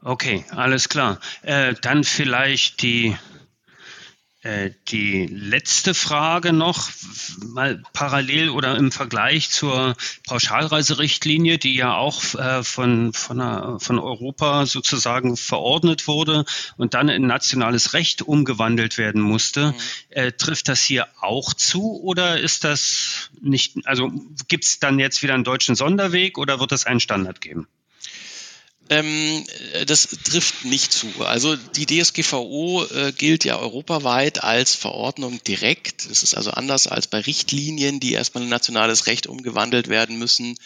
Okay, 0.02 0.44
alles 0.50 0.88
klar. 0.88 1.20
Äh, 1.42 1.74
dann 1.82 2.04
vielleicht 2.04 2.82
die 2.82 3.16
die 4.88 5.26
letzte 5.26 5.94
Frage 5.94 6.52
noch, 6.52 6.90
mal 7.44 7.82
parallel 7.92 8.50
oder 8.50 8.76
im 8.76 8.92
Vergleich 8.92 9.50
zur 9.50 9.96
Pauschalreiserichtlinie, 10.26 11.58
die 11.58 11.74
ja 11.74 11.96
auch 11.96 12.34
äh, 12.34 12.62
von, 12.62 13.12
von, 13.12 13.80
von 13.80 13.98
Europa 13.98 14.66
sozusagen 14.66 15.36
verordnet 15.36 16.06
wurde 16.06 16.44
und 16.76 16.94
dann 16.94 17.08
in 17.08 17.26
nationales 17.26 17.92
Recht 17.92 18.22
umgewandelt 18.22 18.98
werden 18.98 19.20
musste. 19.20 19.68
Mhm. 19.68 19.74
Äh, 20.10 20.32
trifft 20.32 20.68
das 20.68 20.82
hier 20.82 21.06
auch 21.20 21.54
zu 21.54 22.00
oder 22.02 22.38
ist 22.38 22.64
das 22.64 23.30
nicht, 23.40 23.76
also 23.86 24.12
gibt 24.48 24.64
es 24.64 24.78
dann 24.78 24.98
jetzt 24.98 25.22
wieder 25.22 25.34
einen 25.34 25.44
deutschen 25.44 25.74
Sonderweg 25.74 26.38
oder 26.38 26.60
wird 26.60 26.72
es 26.72 26.86
einen 26.86 27.00
Standard 27.00 27.40
geben? 27.40 27.66
Ähm, 28.88 29.44
das 29.86 30.08
trifft 30.24 30.64
nicht 30.64 30.92
zu. 30.92 31.08
Also 31.20 31.56
die 31.56 31.86
DSGVO 31.86 32.84
äh, 32.84 33.12
gilt 33.12 33.44
ja 33.44 33.58
europaweit 33.58 34.44
als 34.44 34.74
Verordnung 34.74 35.42
direkt. 35.42 36.08
Das 36.08 36.22
ist 36.22 36.34
also 36.34 36.52
anders 36.52 36.86
als 36.86 37.08
bei 37.08 37.20
Richtlinien, 37.20 37.98
die 37.98 38.12
erstmal 38.12 38.44
in 38.44 38.50
nationales 38.50 39.06
Recht 39.06 39.26
umgewandelt 39.26 39.88
werden 39.88 40.18
müssen. 40.18 40.56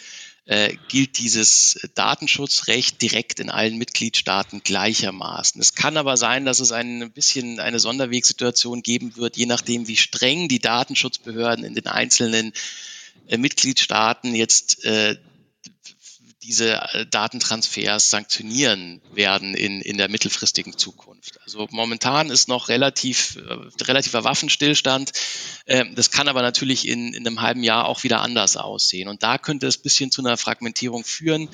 Äh, 0.45 0.75
gilt 0.87 1.19
dieses 1.19 1.79
Datenschutzrecht 1.93 3.01
direkt 3.01 3.39
in 3.39 3.51
allen 3.51 3.77
Mitgliedstaaten 3.77 4.61
gleichermaßen. 4.63 5.61
Es 5.61 5.75
kann 5.75 5.97
aber 5.97 6.17
sein, 6.17 6.45
dass 6.45 6.59
es 6.59 6.71
ein 6.71 7.11
bisschen 7.11 7.59
eine 7.59 7.79
Sonderwegsituation 7.79 8.81
geben 8.81 9.15
wird, 9.17 9.37
je 9.37 9.45
nachdem, 9.45 9.87
wie 9.87 9.97
streng 9.97 10.47
die 10.47 10.59
Datenschutzbehörden 10.59 11.63
in 11.63 11.75
den 11.75 11.85
einzelnen 11.85 12.53
äh, 13.27 13.37
Mitgliedstaaten 13.37 14.33
jetzt 14.33 14.83
äh, 14.83 15.15
diese 16.43 16.73
äh, 16.93 17.05
Datentransfers 17.05 18.09
sanktionieren 18.09 19.01
werden 19.13 19.53
in, 19.53 19.81
in 19.81 19.97
der 19.97 20.09
mittelfristigen 20.09 20.77
Zukunft. 20.77 21.39
Also 21.43 21.67
momentan 21.71 22.29
ist 22.29 22.47
noch 22.47 22.69
relativ, 22.69 23.37
äh, 23.37 23.83
relativer 23.83 24.23
Waffenstillstand. 24.23 25.11
Äh, 25.65 25.85
das 25.93 26.11
kann 26.11 26.27
aber 26.27 26.41
natürlich 26.41 26.87
in, 26.87 27.13
in 27.13 27.27
einem 27.27 27.41
halben 27.41 27.63
Jahr 27.63 27.85
auch 27.85 28.03
wieder 28.03 28.21
anders 28.21 28.57
aussehen. 28.57 29.07
Und 29.07 29.23
da 29.23 29.37
könnte 29.37 29.67
es 29.67 29.77
bisschen 29.77 30.11
zu 30.11 30.21
einer 30.21 30.37
Fragmentierung 30.37 31.03
führen 31.03 31.49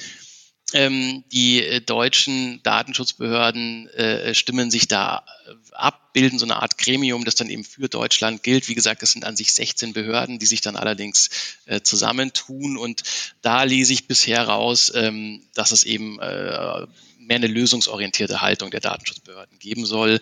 ähm, 0.73 1.23
die 1.31 1.63
äh, 1.63 1.81
deutschen 1.81 2.61
Datenschutzbehörden 2.63 3.87
äh, 3.89 4.33
stimmen 4.33 4.69
sich 4.69 4.87
da 4.87 5.23
ab, 5.71 6.13
bilden 6.13 6.39
so 6.39 6.45
eine 6.45 6.57
Art 6.61 6.77
Gremium, 6.77 7.23
das 7.23 7.35
dann 7.35 7.49
eben 7.49 7.63
für 7.63 7.87
Deutschland 7.87 8.43
gilt. 8.43 8.67
Wie 8.67 8.75
gesagt, 8.75 9.03
es 9.03 9.11
sind 9.11 9.23
an 9.23 9.37
sich 9.37 9.53
16 9.53 9.93
Behörden, 9.93 10.39
die 10.39 10.45
sich 10.45 10.61
dann 10.61 10.75
allerdings 10.75 11.29
äh, 11.65 11.81
zusammentun. 11.81 12.77
Und 12.77 13.03
da 13.41 13.63
lese 13.63 13.93
ich 13.93 14.07
bisher 14.07 14.43
raus, 14.47 14.91
ähm, 14.93 15.43
dass 15.53 15.71
es 15.71 15.83
eben 15.83 16.19
äh, 16.19 16.85
mehr 17.19 17.37
eine 17.37 17.47
lösungsorientierte 17.47 18.41
Haltung 18.41 18.71
der 18.71 18.79
Datenschutzbehörden 18.79 19.59
geben 19.59 19.85
soll. 19.85 20.19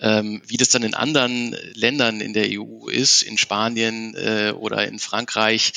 Ähm, 0.00 0.42
wie 0.46 0.56
das 0.56 0.70
dann 0.70 0.82
in 0.82 0.94
anderen 0.94 1.56
Ländern 1.74 2.20
in 2.20 2.32
der 2.32 2.48
EU 2.50 2.88
ist, 2.88 3.22
in 3.22 3.38
Spanien 3.38 4.14
äh, 4.16 4.52
oder 4.56 4.86
in 4.88 4.98
Frankreich, 4.98 5.72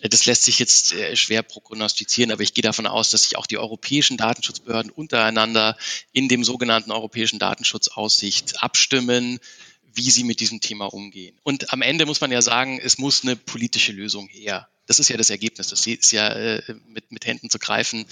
äh, 0.00 0.08
das 0.08 0.26
lässt 0.26 0.44
sich 0.44 0.58
jetzt 0.58 0.92
äh, 0.92 1.14
schwer 1.16 1.42
prognostizieren, 1.42 2.32
aber 2.32 2.42
ich 2.42 2.54
gehe 2.54 2.62
davon 2.62 2.86
aus, 2.86 3.10
dass 3.10 3.22
sich 3.22 3.36
auch 3.36 3.46
die 3.46 3.58
europäischen 3.58 4.16
Datenschutzbehörden 4.16 4.90
untereinander 4.90 5.76
in 6.12 6.28
dem 6.28 6.42
sogenannten 6.42 6.90
europäischen 6.90 7.38
Datenschutzaussicht 7.38 8.62
abstimmen 8.62 9.38
wie 9.92 10.10
sie 10.10 10.24
mit 10.24 10.40
diesem 10.40 10.60
Thema 10.60 10.86
umgehen. 10.86 11.36
Und 11.42 11.72
am 11.72 11.82
Ende 11.82 12.06
muss 12.06 12.20
man 12.20 12.30
ja 12.30 12.42
sagen, 12.42 12.80
es 12.80 12.98
muss 12.98 13.22
eine 13.22 13.36
politische 13.36 13.92
Lösung 13.92 14.28
her. 14.28 14.68
Das 14.86 14.98
ist 14.98 15.08
ja 15.08 15.16
das 15.16 15.30
Ergebnis. 15.30 15.68
Das 15.68 15.86
ist 15.86 16.12
ja 16.12 16.28
äh, 16.28 16.62
mit, 16.88 17.10
mit 17.12 17.26
Händen 17.26 17.50
zu 17.50 17.58
greifen 17.58 18.06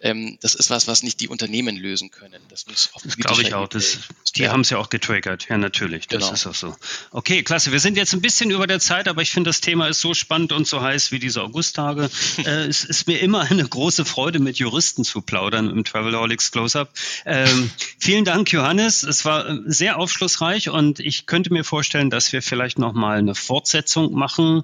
ähm, 0.00 0.38
das 0.40 0.54
ist 0.54 0.70
was, 0.70 0.86
was 0.86 1.02
nicht 1.02 1.20
die 1.20 1.28
Unternehmen 1.28 1.76
lösen 1.76 2.10
können. 2.10 2.40
Das 2.48 2.66
muss 2.66 2.90
auf 2.92 3.02
Das 3.02 3.16
glaube 3.16 3.42
ich 3.42 3.54
auch. 3.54 3.68
Das, 3.68 3.98
die 4.36 4.48
haben 4.48 4.60
es 4.60 4.70
ja 4.70 4.78
auch 4.78 4.90
getriggert. 4.90 5.48
Ja, 5.48 5.58
natürlich. 5.58 6.06
Das 6.06 6.22
genau. 6.22 6.32
ist 6.32 6.46
auch 6.46 6.54
so. 6.54 6.76
Okay, 7.10 7.42
klasse. 7.42 7.72
Wir 7.72 7.80
sind 7.80 7.96
jetzt 7.96 8.12
ein 8.12 8.20
bisschen 8.20 8.50
über 8.50 8.66
der 8.66 8.78
Zeit, 8.78 9.08
aber 9.08 9.22
ich 9.22 9.30
finde, 9.30 9.48
das 9.48 9.60
Thema 9.60 9.88
ist 9.88 10.00
so 10.00 10.14
spannend 10.14 10.52
und 10.52 10.66
so 10.66 10.80
heiß 10.80 11.10
wie 11.10 11.18
diese 11.18 11.42
Augusttage. 11.42 12.10
äh, 12.44 12.66
es 12.66 12.84
ist 12.84 13.08
mir 13.08 13.20
immer 13.20 13.42
eine 13.42 13.66
große 13.66 14.04
Freude, 14.04 14.38
mit 14.38 14.58
Juristen 14.58 15.04
zu 15.04 15.20
plaudern 15.20 15.68
im 15.68 15.84
Travelholics 15.84 16.52
Close-Up. 16.52 16.92
Ähm, 17.24 17.70
vielen 17.98 18.24
Dank, 18.24 18.52
Johannes. 18.52 19.02
Es 19.02 19.24
war 19.24 19.48
äh, 19.48 19.58
sehr 19.66 19.98
aufschlussreich 19.98 20.68
und 20.68 21.00
ich 21.00 21.26
könnte 21.26 21.52
mir 21.52 21.64
vorstellen, 21.64 22.10
dass 22.10 22.32
wir 22.32 22.42
vielleicht 22.42 22.78
noch 22.78 22.92
mal 22.92 23.18
eine 23.18 23.34
Fortsetzung 23.34 24.12
machen, 24.12 24.62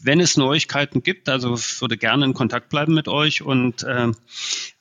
wenn 0.00 0.20
es 0.20 0.36
Neuigkeiten 0.36 1.02
gibt. 1.02 1.28
Also 1.28 1.54
ich 1.54 1.80
würde 1.80 1.96
gerne 1.96 2.24
in 2.24 2.34
Kontakt 2.34 2.68
bleiben 2.68 2.94
mit 2.94 3.08
euch 3.08 3.42
und 3.42 3.82
äh, 3.82 4.12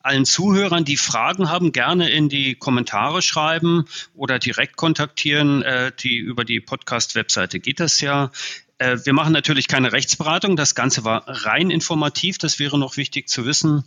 allen 0.06 0.26
Zuhörern, 0.26 0.86
die 0.86 0.98
Fragen 0.98 1.50
haben, 1.50 1.72
gerne 1.72 2.10
in 2.10 2.30
die 2.30 2.56
Kommentare 2.56 3.22
schreiben 3.22 3.86
oder 4.14 4.40
direkt 4.40 4.76
kontaktieren. 4.78 5.62
Äh, 5.62 5.92
die 6.00 6.18
über 6.18 6.46
die 6.46 6.60
Podcast-Webseite 6.60 7.60
geht 7.60 7.80
das 7.80 8.02
ja. 8.02 8.32
Äh, 8.78 8.98
wir 9.04 9.14
machen 9.14 9.34
natürlich 9.34 9.68
keine 9.68 9.92
Rechtsberatung. 9.92 10.56
Das 10.56 10.76
Ganze 10.76 11.04
war 11.04 11.24
rein 11.28 11.72
informativ. 11.72 12.38
Das 12.38 12.60
wäre 12.60 12.78
noch 12.78 12.98
wichtig 12.98 13.30
zu 13.30 13.46
wissen. 13.46 13.84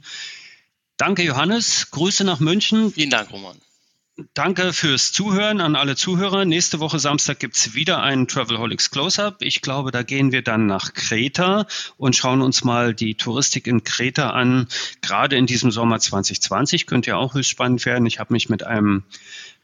Danke, 0.97 1.23
Johannes. 1.23 1.91
Grüße 1.91 2.25
nach 2.25 2.41
München. 2.41 2.93
Vielen 2.93 3.11
Dank, 3.11 3.31
Roman. 3.31 3.57
Danke 4.35 4.73
fürs 4.73 5.13
Zuhören 5.13 5.61
an 5.61 5.77
alle 5.77 5.95
Zuhörer. 5.95 6.45
Nächste 6.45 6.81
Woche 6.81 6.99
Samstag 6.99 7.39
gibt's 7.39 7.75
wieder 7.75 8.03
ein 8.03 8.27
Travelholics 8.27 8.91
Close-Up. 8.91 9.37
Ich 9.43 9.63
glaube, 9.63 9.93
da 9.93 10.03
gehen 10.03 10.33
wir 10.33 10.43
dann 10.43 10.67
nach 10.67 10.93
Kreta 10.93 11.69
und 11.99 12.17
schauen 12.17 12.43
uns 12.43 12.65
mal 12.65 12.95
die 12.95 13.15
Touristik 13.15 13.69
in 13.69 13.85
Kreta 13.85 14.31
an. 14.31 14.67
Gerade 15.03 15.37
in 15.37 15.47
diesem 15.47 15.71
Sommer 15.71 16.01
2020 16.01 16.87
könnte 16.87 17.11
ja 17.11 17.17
auch 17.17 17.35
höchst 17.35 17.51
spannend 17.51 17.87
werden. 17.87 18.07
Ich 18.07 18.19
habe 18.19 18.33
mich 18.33 18.49
mit 18.49 18.65
einem, 18.65 19.05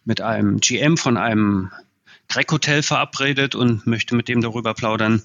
mit 0.05 0.21
einem 0.21 0.61
GM 0.61 0.97
von 0.99 1.17
einem 1.17 1.73
Greg-Hotel 2.29 2.85
verabredet 2.85 3.57
und 3.57 3.89
möchte 3.89 4.15
mit 4.15 4.29
dem 4.29 4.41
darüber 4.41 4.73
plaudern. 4.73 5.25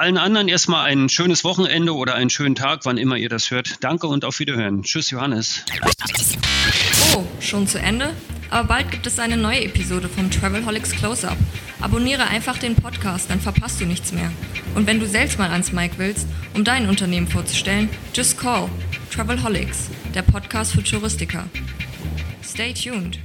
Allen 0.00 0.16
anderen 0.16 0.48
erstmal 0.48 0.86
ein 0.90 1.10
schönes 1.10 1.44
Wochenende 1.44 1.94
oder 1.94 2.14
einen 2.14 2.30
schönen 2.30 2.54
Tag, 2.54 2.86
wann 2.86 2.96
immer 2.96 3.18
ihr 3.18 3.28
das 3.28 3.50
hört. 3.50 3.84
Danke 3.84 4.06
und 4.06 4.24
auf 4.24 4.38
Wiederhören. 4.38 4.82
Tschüss, 4.82 5.10
Johannes. 5.10 5.62
Oh, 7.14 7.22
schon 7.38 7.66
zu 7.66 7.78
Ende? 7.78 8.14
Aber 8.48 8.66
bald 8.66 8.90
gibt 8.90 9.06
es 9.06 9.18
eine 9.18 9.36
neue 9.36 9.62
Episode 9.62 10.08
vom 10.08 10.30
Travelholics 10.30 10.92
Close-Up. 10.92 11.36
Abonniere 11.82 12.26
einfach 12.28 12.56
den 12.56 12.76
Podcast, 12.76 13.28
dann 13.28 13.42
verpasst 13.42 13.78
du 13.82 13.84
nichts 13.84 14.10
mehr. 14.12 14.32
Und 14.74 14.86
wenn 14.86 15.00
du 15.00 15.06
selbst 15.06 15.38
mal 15.38 15.50
ans 15.50 15.70
Mic 15.70 15.98
willst, 15.98 16.26
um 16.54 16.64
dein 16.64 16.88
Unternehmen 16.88 17.28
vorzustellen, 17.28 17.90
just 18.14 18.38
call 18.38 18.70
Travelholics, 19.14 19.90
der 20.14 20.22
Podcast 20.22 20.72
für 20.72 20.82
Touristiker. 20.82 21.44
Stay 22.42 22.72
tuned. 22.72 23.18